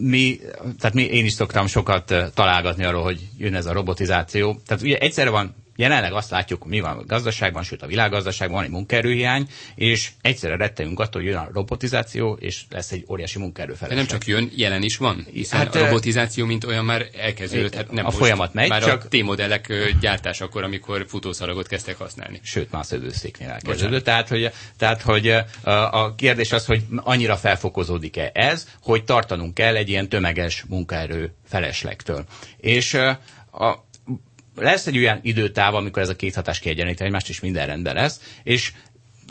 mi, 0.00 0.40
tehát 0.78 0.94
mi, 0.94 1.02
én 1.02 1.24
is 1.24 1.32
szoktam 1.32 1.66
sokat 1.66 2.10
e, 2.10 2.30
találgatni 2.34 2.84
arról, 2.84 3.02
hogy 3.02 3.28
jön 3.38 3.54
ez 3.54 3.66
a 3.66 3.72
robotizáció. 3.72 4.60
Tehát 4.66 4.82
ugye 4.82 4.96
egyszerre 4.98 5.30
van 5.30 5.54
Jelenleg 5.76 6.12
azt 6.12 6.30
látjuk, 6.30 6.64
mi 6.66 6.80
van 6.80 6.98
a 6.98 7.04
gazdaságban, 7.04 7.62
sőt 7.62 7.82
a 7.82 7.86
világgazdaságban 7.86 8.56
van 8.56 8.64
egy 8.64 8.70
munkaerőhiány, 8.70 9.48
és 9.74 10.10
egyszerre 10.20 10.56
rettegünk 10.56 11.00
attól, 11.00 11.22
hogy 11.22 11.30
jön 11.30 11.38
a 11.40 11.48
robotizáció, 11.52 12.32
és 12.40 12.62
lesz 12.70 12.92
egy 12.92 13.04
óriási 13.08 13.38
munkaerőfeleség. 13.38 13.96
Nem 13.96 14.06
csak 14.06 14.26
jön, 14.26 14.50
jelen 14.54 14.82
is 14.82 14.96
van, 14.96 15.26
hiszen 15.32 15.58
hát, 15.58 15.74
a 15.74 15.84
robotizáció, 15.84 16.46
mint 16.46 16.64
olyan 16.64 16.84
már 16.84 17.06
elkezdődött. 17.18 17.74
Hát 17.74 17.90
nem 17.90 18.04
a 18.04 18.08
most, 18.08 18.16
folyamat 18.16 18.54
megy, 18.54 18.68
már 18.68 18.82
csak... 18.82 19.04
a 19.04 19.08
T-modellek 19.08 19.72
gyártásakor, 20.00 20.62
amikor 20.62 21.04
futószalagot 21.08 21.66
kezdtek 21.66 21.98
használni. 21.98 22.40
Sőt, 22.42 22.70
már 22.70 22.80
a 22.80 22.84
szövőszéknél 22.84 23.48
elkezdődött. 23.48 24.04
Tehát, 24.04 24.28
hogy, 24.28 24.50
tehát, 24.78 25.02
hogy 25.02 25.28
a 25.90 26.14
kérdés 26.14 26.52
az, 26.52 26.66
hogy 26.66 26.82
annyira 26.96 27.36
felfokozódik-e 27.36 28.30
ez, 28.34 28.68
hogy 28.82 29.04
tartanunk 29.04 29.54
kell 29.54 29.76
egy 29.76 29.88
ilyen 29.88 30.08
tömeges 30.08 30.64
munkaerő 30.68 31.34
feleslegtől. 31.48 32.24
És 32.56 32.94
a, 33.50 33.85
lesz 34.56 34.86
egy 34.86 34.98
olyan 34.98 35.18
időtáv, 35.22 35.74
amikor 35.74 36.02
ez 36.02 36.08
a 36.08 36.16
két 36.16 36.34
hatás 36.34 36.58
kiegyenlít 36.58 37.00
egymást, 37.00 37.28
és 37.28 37.40
minden 37.40 37.66
rendben 37.66 37.94
lesz, 37.94 38.20
és 38.42 38.72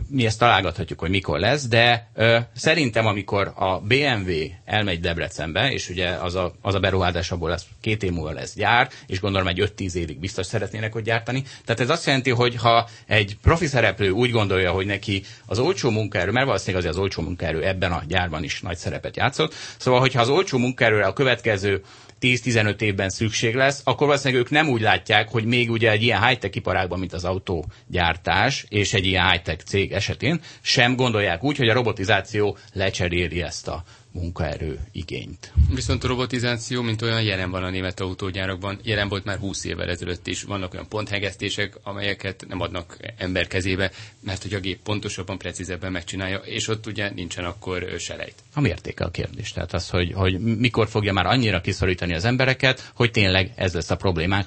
mi 0.10 0.26
ezt 0.26 0.40
találgathatjuk, 0.40 1.00
hogy 1.00 1.10
mikor 1.10 1.40
lesz, 1.40 1.68
de 1.68 2.10
ö, 2.14 2.38
szerintem, 2.56 3.06
amikor 3.06 3.52
a 3.56 3.80
BMW 3.80 4.32
elmegy 4.66 5.00
Debrecenbe, 5.00 5.72
és 5.72 5.90
ugye 5.90 6.10
az 6.10 6.36
a, 6.36 6.54
az 6.62 6.76
a 6.76 6.80
beruházás 6.80 7.32
abból 7.32 7.50
lesz, 7.50 7.66
két 7.82 8.04
év 8.04 8.12
múlva 8.12 8.32
lesz 8.32 8.56
gyár, 8.56 8.90
és 9.08 9.20
gondolom 9.20 9.48
egy 9.48 9.72
5-10 9.78 9.94
évig 9.94 10.20
biztos 10.20 10.46
szeretnének 10.46 10.94
hogy 10.94 11.04
gyártani. 11.04 11.44
Tehát 11.66 11.82
ez 11.82 11.90
azt 11.90 12.06
jelenti, 12.06 12.30
hogy 12.30 12.56
ha 12.56 12.88
egy 13.08 13.38
profi 13.42 13.66
szereplő 13.66 14.10
úgy 14.10 14.32
gondolja, 14.32 14.72
hogy 14.72 14.86
neki 14.86 15.24
az 15.46 15.60
olcsó 15.60 15.90
munkaerő, 15.90 16.32
mert 16.32 16.46
valószínűleg 16.46 16.78
azért 16.80 16.96
az 16.96 17.02
olcsó 17.02 17.22
munkaerő 17.22 17.64
ebben 17.64 17.92
a 17.92 18.04
gyárban 18.08 18.44
is 18.44 18.62
nagy 18.62 18.78
szerepet 18.78 19.18
játszott, 19.18 19.54
szóval, 19.78 20.00
hogyha 20.00 20.22
az 20.22 20.30
olcsó 20.30 20.58
munkaerőre 20.58 21.06
a 21.06 21.14
következő 21.14 21.84
10-15 22.26 22.82
évben 22.82 23.10
szükség 23.10 23.56
lesz, 23.56 23.82
akkor 23.84 24.08
valószínűleg 24.08 24.44
ők 24.44 24.50
nem 24.50 24.70
úgy 24.70 24.82
látják, 24.82 25.30
hogy 25.30 25.46
még 25.46 25.72
ugye 25.72 25.92
egy 25.92 26.04
ilyen 26.04 26.26
high-tech 26.28 26.56
iparágban, 26.56 27.00
mint 27.00 27.14
az 27.14 27.24
autógyártás, 27.26 28.66
és 28.70 28.94
egy 28.94 29.06
ilyen 29.06 29.30
high-tech 29.30 29.64
cég 29.66 29.92
esetén 29.92 30.42
sem 30.62 30.96
gondolják 30.96 31.44
úgy, 31.44 31.58
hogy 31.58 31.70
a 31.70 31.74
robotizáció 31.74 32.58
lecseréli 32.74 33.42
ezt 33.42 33.68
a 33.68 33.84
munkaerő 34.16 34.80
igényt. 34.92 35.52
Viszont 35.74 36.04
a 36.04 36.08
robotizáció, 36.08 36.82
mint 36.82 37.02
olyan 37.02 37.24
jelen 37.24 37.52
van 37.52 37.64
a 37.64 37.70
német 37.70 38.00
autógyárakban, 38.00 38.80
jelen 38.84 39.08
volt 39.08 39.26
már 39.26 39.38
20 39.38 39.64
évvel 39.66 39.90
ezelőtt 39.90 40.28
is. 40.28 40.44
Vannak 40.44 40.74
olyan 40.74 40.88
ponthegesztések, 40.88 41.78
amelyeket 41.84 42.46
nem 42.48 42.62
adnak 42.62 42.98
ember 43.18 43.48
kezébe, 43.48 43.92
mert 44.20 44.42
hogy 44.42 44.54
a 44.54 44.60
gép 44.60 44.80
pontosabban, 44.84 45.38
precízebben 45.38 45.92
megcsinálja, 45.92 46.38
és 46.38 46.68
ott 46.68 46.86
ugye 46.88 47.10
nincsen 47.14 47.46
akkor 47.46 47.86
selejt. 48.00 48.36
A 48.54 48.62
mértéke 48.62 49.04
a 49.06 49.10
kérdés. 49.12 49.52
Tehát 49.52 49.74
az, 49.74 49.90
hogy, 49.90 50.12
hogy 50.14 50.40
mikor 50.40 50.88
fogja 50.88 51.14
már 51.14 51.26
annyira 51.26 51.62
kiszorítani 51.62 52.14
az 52.14 52.26
embereket, 52.26 52.92
hogy 52.94 53.12
tényleg 53.12 53.52
ez 53.56 53.74
lesz 53.74 53.90
a 53.90 53.96
problémák, 53.96 54.46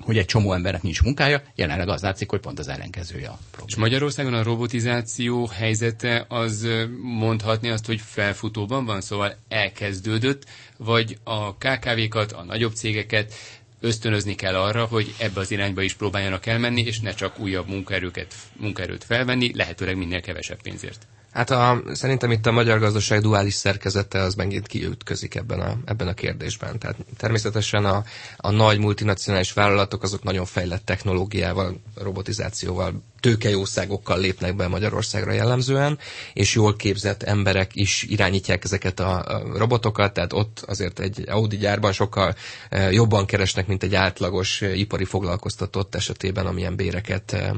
hogy 0.00 0.18
egy 0.18 0.24
csomó 0.24 0.52
embernek 0.52 0.82
nincs 0.82 1.02
munkája, 1.02 1.42
jelenleg 1.54 1.88
az 1.88 2.02
látszik, 2.02 2.30
hogy 2.30 2.40
pont 2.40 2.58
az 2.58 2.68
ellenkezője 2.68 3.28
a 3.28 3.38
probléma. 3.50 3.68
És 3.70 3.76
Magyarországon 3.76 4.34
a 4.34 4.42
robotizáció 4.42 5.46
helyzete 5.46 6.24
az 6.28 6.68
mondhatni 7.02 7.68
azt, 7.70 7.86
hogy 7.86 8.00
felfutóban 8.00 8.84
van, 8.84 9.00
szóval 9.00 9.36
elkezdődött, 9.48 10.44
vagy 10.76 11.18
a 11.24 11.54
KKV-kat, 11.56 12.32
a 12.32 12.42
nagyobb 12.44 12.74
cégeket 12.74 13.34
ösztönözni 13.80 14.34
kell 14.34 14.54
arra, 14.54 14.84
hogy 14.84 15.14
ebbe 15.18 15.40
az 15.40 15.50
irányba 15.50 15.82
is 15.82 15.94
próbáljanak 15.94 16.46
elmenni, 16.46 16.82
és 16.82 17.00
ne 17.00 17.14
csak 17.14 17.38
újabb 17.38 17.68
munkaerőket, 17.68 18.34
munkaerőt 18.56 19.04
felvenni, 19.04 19.54
lehetőleg 19.54 19.96
minél 19.96 20.20
kevesebb 20.20 20.62
pénzért. 20.62 21.06
Hát 21.32 21.50
a, 21.50 21.82
szerintem 21.92 22.30
itt 22.30 22.46
a 22.46 22.52
magyar 22.52 22.78
gazdaság 22.78 23.20
duális 23.20 23.54
szerkezete 23.54 24.20
az 24.20 24.34
megint 24.34 24.66
kiütközik 24.66 25.34
ebben 25.34 25.60
a, 25.60 25.76
ebben 25.84 26.08
a 26.08 26.14
kérdésben. 26.14 26.78
Tehát 26.78 26.96
természetesen 27.16 27.84
a, 27.84 28.04
a 28.36 28.50
nagy 28.50 28.78
multinacionális 28.78 29.52
vállalatok 29.52 30.02
azok 30.02 30.22
nagyon 30.22 30.44
fejlett 30.44 30.84
technológiával, 30.84 31.80
robotizációval, 32.02 33.02
tőkejószágokkal 33.20 34.18
lépnek 34.20 34.56
be 34.56 34.68
Magyarországra 34.68 35.32
jellemzően, 35.32 35.98
és 36.32 36.54
jól 36.54 36.76
képzett 36.76 37.22
emberek 37.22 37.70
is 37.74 38.02
irányítják 38.02 38.64
ezeket 38.64 39.00
a, 39.00 39.24
a 39.24 39.58
robotokat, 39.58 40.12
tehát 40.12 40.32
ott 40.32 40.64
azért 40.66 40.98
egy 41.00 41.24
Audi 41.28 41.56
gyárban 41.56 41.92
sokkal 41.92 42.34
e, 42.68 42.90
jobban 42.90 43.26
keresnek, 43.26 43.66
mint 43.66 43.82
egy 43.82 43.94
átlagos 43.94 44.62
e, 44.62 44.74
ipari 44.74 45.04
foglalkoztatott 45.04 45.94
esetében, 45.94 46.46
amilyen 46.46 46.76
béreket, 46.76 47.32
e, 47.32 47.54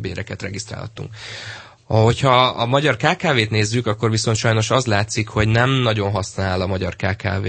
béreket 0.00 0.42
regisztrálhatunk. 0.42 1.10
Hogyha 1.88 2.46
a 2.46 2.66
magyar 2.66 2.96
KKV-t 2.96 3.50
nézzük, 3.50 3.86
akkor 3.86 4.10
viszont 4.10 4.36
sajnos 4.36 4.70
az 4.70 4.86
látszik, 4.86 5.28
hogy 5.28 5.48
nem 5.48 5.70
nagyon 5.70 6.10
használ 6.10 6.60
a 6.60 6.66
magyar 6.66 6.96
KKV 6.96 7.46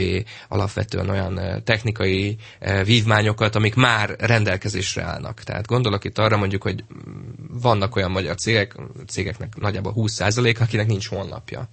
alapvetően 0.48 1.10
olyan 1.10 1.62
technikai 1.64 2.38
vívmányokat, 2.84 3.56
amik 3.56 3.76
már 3.76 4.16
rendelkezésre 4.20 5.04
állnak. 5.04 5.44
Tehát 5.44 5.68
gondolok 5.68 6.04
itt 6.04 6.18
arra 6.18 6.38
mondjuk, 6.38 6.64
hogy 6.64 6.84
vannak 7.62 7.96
olyan 7.96 8.12
magyar 8.12 8.36
cégek, 8.36 8.76
cégeknek 9.08 9.56
nagyjából 9.56 9.94
20% 9.96 10.62
akinek 10.62 10.88
nincs 10.88 11.08
honlapja. 11.08 11.70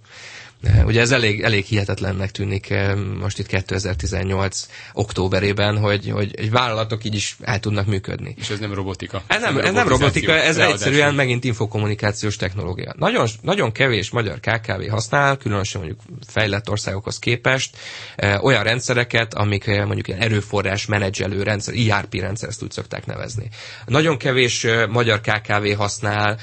Ugye 0.85 1.01
ez 1.01 1.11
elég, 1.11 1.43
elég 1.43 1.65
hihetetlennek 1.65 2.31
tűnik 2.31 2.71
eh, 2.71 2.95
most 3.21 3.39
itt 3.39 3.47
2018 3.47 4.67
októberében, 4.93 5.79
hogy, 5.79 6.11
hogy 6.11 6.35
egy 6.37 6.51
vállalatok 6.51 7.05
így 7.05 7.15
is 7.15 7.37
el 7.41 7.61
tudnak 7.61 7.87
működni. 7.87 8.35
És 8.39 8.51
ez 8.51 8.59
nem 8.59 8.75
robotika. 8.75 9.23
Ez 9.27 9.41
nem, 9.41 9.59
ez 9.59 9.73
nem 9.73 9.89
robotika, 9.89 10.33
ez 10.33 10.57
egyszerűen 10.57 11.15
megint 11.15 11.45
infokommunikációs 11.45 12.37
technológia. 12.37 12.95
Nagyon, 12.99 13.27
nagyon 13.43 13.73
kevés 13.73 14.11
magyar 14.11 14.41
KKV 14.41 14.91
használ, 14.91 15.37
különösen 15.37 15.81
mondjuk 15.81 16.03
fejlett 16.27 16.71
országokhoz 16.71 17.19
képest, 17.19 17.77
eh, 18.17 18.45
olyan 18.45 18.63
rendszereket, 18.63 19.35
amik 19.35 19.67
eh, 19.67 19.85
mondjuk 19.85 20.09
ilyen 20.09 20.21
erőforrás 20.21 20.87
menedzselő 20.87 21.43
rendszer, 21.43 21.75
ERP 21.91 22.15
rendszer, 22.15 22.49
ezt 22.49 22.63
úgy 22.63 22.71
szokták 22.71 23.07
nevezni. 23.07 23.49
Nagyon 23.87 24.17
kevés 24.17 24.67
magyar 24.89 25.21
KKV 25.21 25.77
használ 25.77 26.39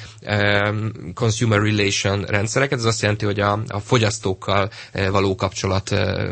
consumer 1.13 1.61
relation 1.61 2.21
rendszereket, 2.21 2.79
ez 2.79 2.85
azt 2.85 3.01
jelenti, 3.01 3.25
hogy 3.25 3.39
a, 3.39 3.59
a 3.67 3.79
fogyasztókkal 4.03 4.69
eh, 4.91 5.09
való 5.09 5.35
kapcsolat 5.35 5.91
eh, 5.91 6.27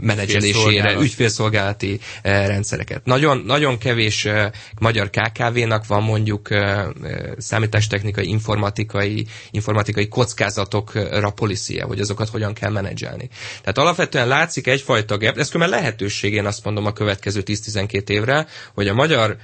menedzselésére, 0.00 0.94
ügyfélszolgálati 1.00 2.00
eh, 2.22 2.46
rendszereket. 2.46 3.04
Nagyon, 3.04 3.42
nagyon 3.46 3.78
kevés 3.78 4.28
magyar 4.78 5.10
KKV-nak 5.10 5.86
van 5.86 6.02
mondjuk 6.02 6.48
számítástechnikai, 7.38 8.28
informatikai, 8.28 9.26
informatikai 9.50 10.08
kockázatokra 10.08 11.30
policia, 11.30 11.86
hogy 11.86 12.00
azokat 12.00 12.28
hogyan 12.28 12.52
kell 12.54 12.70
menedzselni. 12.70 13.28
Tehát 13.60 13.78
alapvetően 13.78 14.28
látszik 14.28 14.66
egyfajta 14.66 15.18
gap, 15.18 15.38
ez 15.38 15.50
különben 15.50 15.78
lehetőség, 15.78 16.32
én 16.32 16.46
azt 16.46 16.64
mondom 16.64 16.86
a 16.86 16.92
következő 16.92 17.42
10-12 17.46 18.08
évre, 18.08 18.46
hogy 18.74 18.88
a 18.88 18.94
magyar 18.94 19.36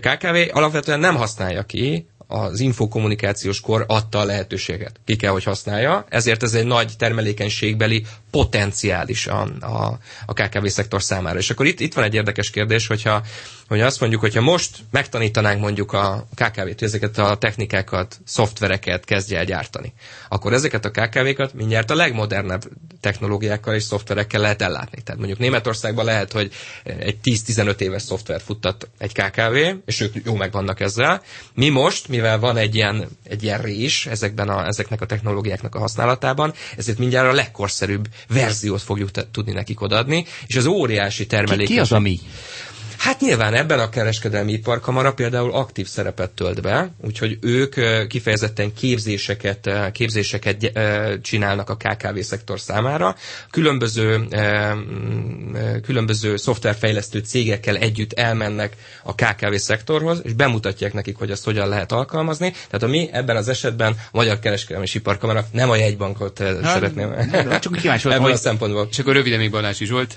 KKV 0.00 0.36
alapvetően 0.56 1.00
nem 1.00 1.16
használja 1.16 1.62
ki 1.62 2.06
az 2.30 2.60
infokommunikációs 2.60 3.60
kor 3.60 3.84
adta 3.88 4.18
a 4.18 4.24
lehetőséget. 4.24 5.00
Ki 5.04 5.16
kell, 5.16 5.30
hogy 5.30 5.44
használja, 5.44 6.04
ezért 6.08 6.42
ez 6.42 6.54
egy 6.54 6.66
nagy 6.66 6.92
termelékenységbeli 6.98 8.04
potenciális 8.30 9.26
a, 9.26 9.40
a, 9.60 9.98
a 10.26 10.32
KKV 10.32 10.66
szektor 10.66 11.02
számára. 11.02 11.38
És 11.38 11.50
akkor 11.50 11.66
itt, 11.66 11.80
itt 11.80 11.94
van 11.94 12.04
egy 12.04 12.14
érdekes 12.14 12.50
kérdés, 12.50 12.86
hogyha 12.86 13.22
hogy 13.68 13.80
azt 13.80 14.00
mondjuk, 14.00 14.20
hogyha 14.20 14.40
most 14.40 14.78
megtanítanánk 14.90 15.60
mondjuk 15.60 15.92
a 15.92 16.26
KKV-t, 16.34 16.82
ezeket 16.82 17.18
a 17.18 17.36
technikákat, 17.36 18.20
szoftvereket 18.24 19.04
kezdje 19.04 19.38
el 19.38 19.44
gyártani, 19.44 19.92
akkor 20.28 20.52
ezeket 20.52 20.84
a 20.84 20.90
KKV-kat 20.90 21.54
mindjárt 21.54 21.90
a 21.90 21.94
legmodernebb 21.94 22.64
technológiákkal 23.00 23.74
és 23.74 23.82
szoftverekkel 23.82 24.40
lehet 24.40 24.62
ellátni. 24.62 25.02
Tehát 25.02 25.20
mondjuk 25.20 25.38
Németországban 25.40 26.04
lehet, 26.04 26.32
hogy 26.32 26.52
egy 26.84 27.16
10-15 27.24 27.80
éves 27.80 28.02
szoftver 28.02 28.40
futtat 28.40 28.88
egy 28.98 29.12
KKV, 29.12 29.56
és 29.84 30.00
ők 30.00 30.14
jó 30.24 30.34
meg 30.34 30.52
vannak 30.52 30.80
ezzel. 30.80 31.22
Mi 31.54 31.68
most, 31.68 32.08
mivel 32.08 32.38
van 32.38 32.56
egy 32.56 32.74
ilyen, 32.74 33.08
egy 33.24 33.42
ilyen 33.42 33.62
rés 33.62 34.06
ezekben 34.06 34.48
a, 34.48 34.66
ezeknek 34.66 35.00
a 35.00 35.06
technológiáknak 35.06 35.74
a 35.74 35.78
használatában, 35.78 36.54
ezért 36.76 36.98
mindjárt 36.98 37.28
a 37.28 37.34
legkorszerűbb 37.34 38.08
verziót 38.28 38.82
fogjuk 38.82 39.10
tudni 39.30 39.52
nekik 39.52 39.80
odaadni, 39.80 40.26
és 40.46 40.56
az 40.56 40.66
óriási 40.66 41.26
termelékenység... 41.26 41.66
Ki, 41.66 41.74
ki 41.74 41.80
az, 41.80 41.92
ami? 41.92 42.20
Hát 42.98 43.20
nyilván 43.20 43.54
ebben 43.54 43.78
a 43.78 43.88
kereskedelmi 43.88 44.52
iparkamara 44.52 45.12
például 45.12 45.52
aktív 45.52 45.86
szerepet 45.86 46.30
tölt 46.30 46.62
be, 46.62 46.90
úgyhogy 47.04 47.38
ők 47.40 47.74
kifejezetten 48.08 48.74
képzéseket, 48.74 49.70
képzéseket 49.92 50.72
csinálnak 51.22 51.70
a 51.70 51.76
KKV 51.76 52.18
szektor 52.18 52.60
számára. 52.60 53.14
Különböző, 53.50 54.26
különböző 55.82 56.36
szoftverfejlesztő 56.36 57.18
cégekkel 57.18 57.76
együtt 57.76 58.12
elmennek 58.12 58.76
a 59.02 59.14
KKV 59.14 59.54
szektorhoz, 59.54 60.20
és 60.22 60.32
bemutatják 60.32 60.92
nekik, 60.92 61.16
hogy 61.16 61.30
azt 61.30 61.44
hogyan 61.44 61.68
lehet 61.68 61.92
alkalmazni. 61.92 62.50
Tehát 62.50 62.82
a 62.82 62.86
mi 62.86 63.08
ebben 63.12 63.36
az 63.36 63.48
esetben 63.48 63.92
a 63.92 64.08
Magyar 64.12 64.38
Kereskedelmi 64.38 64.86
Iparkamara 64.92 65.44
nem 65.52 65.70
a 65.70 65.76
jegybankot 65.76 66.38
hát, 66.38 66.64
szeretném. 66.64 67.30
Csak 67.60 67.76
kíváncsi 67.76 68.02
voltam, 68.08 68.22
hogy... 68.24 68.32
a 68.32 68.36
szempontból. 68.36 68.88
És 68.90 68.98
akkor 68.98 69.14
röviden 69.14 69.38
még 69.38 69.50
Balási 69.50 69.84
Zsolt. 69.84 70.14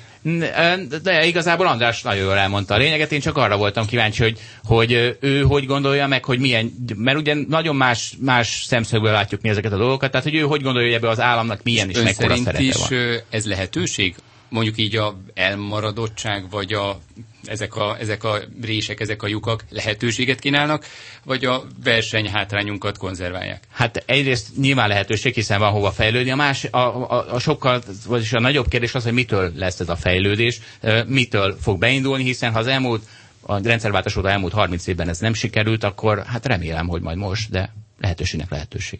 De 1.03 1.25
igazából 1.25 1.67
András 1.67 2.01
nagyon 2.01 2.23
jól 2.23 2.37
elmondta 2.37 2.70
a 2.71 2.77
lényeget, 2.77 3.11
én 3.11 3.19
csak 3.19 3.37
arra 3.37 3.57
voltam 3.57 3.85
kíváncsi, 3.85 4.23
hogy, 4.23 4.39
hogy 4.63 5.17
ő 5.19 5.41
hogy 5.41 5.65
gondolja 5.65 6.07
meg, 6.07 6.25
hogy 6.25 6.39
milyen, 6.39 6.71
mert 6.95 7.17
ugye 7.17 7.35
nagyon 7.47 7.75
más, 7.75 8.13
más 8.19 8.63
szemszögből 8.67 9.11
látjuk 9.11 9.41
mi 9.41 9.49
ezeket 9.49 9.71
a 9.71 9.77
dolgokat, 9.77 10.11
tehát 10.11 10.25
hogy 10.25 10.35
ő 10.35 10.41
hogy 10.41 10.61
gondolja, 10.61 10.87
hogy 10.87 10.97
ebbe 10.97 11.09
az 11.09 11.19
államnak 11.19 11.63
milyen 11.63 11.89
és, 11.89 11.97
és 11.97 12.03
mekkora 12.03 12.35
szerepe 12.35 12.63
is 12.63 12.75
van. 12.75 13.19
ez 13.29 13.45
lehetőség? 13.45 14.15
Mondjuk 14.49 14.77
így 14.77 14.95
a 14.95 15.17
elmaradottság, 15.33 16.49
vagy 16.49 16.73
a 16.73 16.99
ezek 17.45 17.75
a, 17.75 17.97
ezek 17.99 18.23
a 18.23 18.39
rések, 18.61 18.99
ezek 18.99 19.23
a 19.23 19.27
lyukak 19.27 19.63
lehetőséget 19.69 20.39
kínálnak, 20.39 20.85
vagy 21.23 21.45
a 21.45 21.63
verseny 21.83 22.29
hátrányunkat 22.29 22.97
konzerválják? 22.97 23.63
Hát 23.71 24.03
egyrészt 24.05 24.47
nyilván 24.57 24.87
lehetőség, 24.87 25.33
hiszen 25.33 25.59
van 25.59 25.71
hova 25.71 25.91
fejlődni. 25.91 26.31
A, 26.31 26.35
más, 26.35 26.63
a, 26.63 26.77
a, 26.77 27.33
a 27.33 27.39
sokkal, 27.39 27.81
vagyis 28.07 28.33
a 28.33 28.39
nagyobb 28.39 28.67
kérdés 28.67 28.95
az, 28.95 29.03
hogy 29.03 29.13
mitől 29.13 29.51
lesz 29.55 29.79
ez 29.79 29.89
a 29.89 29.95
fejlődés, 29.95 30.59
mitől 31.07 31.57
fog 31.61 31.79
beindulni, 31.79 32.23
hiszen 32.23 32.51
ha 32.51 32.59
az 32.59 32.67
elmúlt 32.67 33.03
a 33.41 33.61
rendszerváltás 33.63 34.15
óta 34.15 34.29
elmúlt 34.29 34.53
30 34.53 34.87
évben 34.87 35.09
ez 35.09 35.19
nem 35.19 35.33
sikerült, 35.33 35.83
akkor 35.83 36.23
hát 36.25 36.45
remélem, 36.45 36.87
hogy 36.87 37.01
majd 37.01 37.17
most, 37.17 37.49
de 37.49 37.73
lehetőségnek 37.99 38.49
lehetőség. 38.49 38.99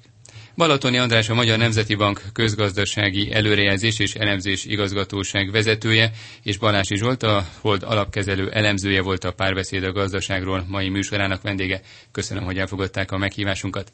Balatoni 0.56 0.98
András 0.98 1.30
a 1.30 1.34
Magyar 1.34 1.58
Nemzeti 1.58 1.96
Bank 1.96 2.22
közgazdasági 2.34 3.34
előrejelzés 3.34 4.00
és 4.00 4.16
elemzés 4.16 4.66
igazgatóság 4.66 5.52
vezetője, 5.52 6.12
és 6.44 6.58
Balási 6.58 6.96
Zsolt 6.96 7.24
a 7.24 7.46
Hold 7.62 7.84
alapkezelő 7.84 8.50
elemzője 8.50 9.02
volt 9.02 9.24
a 9.24 9.32
párbeszéd 9.32 9.84
a 9.84 9.92
gazdaságról 9.92 10.66
mai 10.68 10.90
műsorának 10.90 11.42
vendége. 11.42 11.82
Köszönöm, 12.12 12.44
hogy 12.44 12.58
elfogadták 12.58 13.12
a 13.12 13.18
meghívásunkat. 13.18 13.92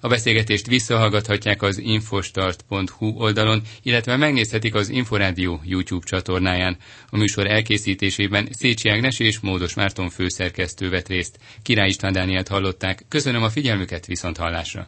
A 0.00 0.08
beszélgetést 0.08 0.66
visszahallgathatják 0.66 1.62
az 1.62 1.78
infostart.hu 1.78 3.06
oldalon, 3.06 3.62
illetve 3.82 4.16
megnézhetik 4.16 4.74
az 4.74 4.88
Inforádió 4.88 5.60
YouTube 5.64 6.06
csatornáján. 6.06 6.76
A 7.10 7.16
műsor 7.16 7.46
elkészítésében 7.46 8.48
Szécsi 8.50 8.88
Ágnes 8.88 9.18
és 9.18 9.40
Módos 9.40 9.74
Márton 9.74 10.10
főszerkesztő 10.10 10.88
vett 10.88 11.08
részt. 11.08 11.38
Király 11.62 11.88
István 11.88 12.12
Dánielt 12.12 12.48
hallották. 12.48 13.04
Köszönöm 13.08 13.42
a 13.42 13.50
figyelmüket, 13.50 14.06
viszont 14.06 14.36
hallásra! 14.36 14.86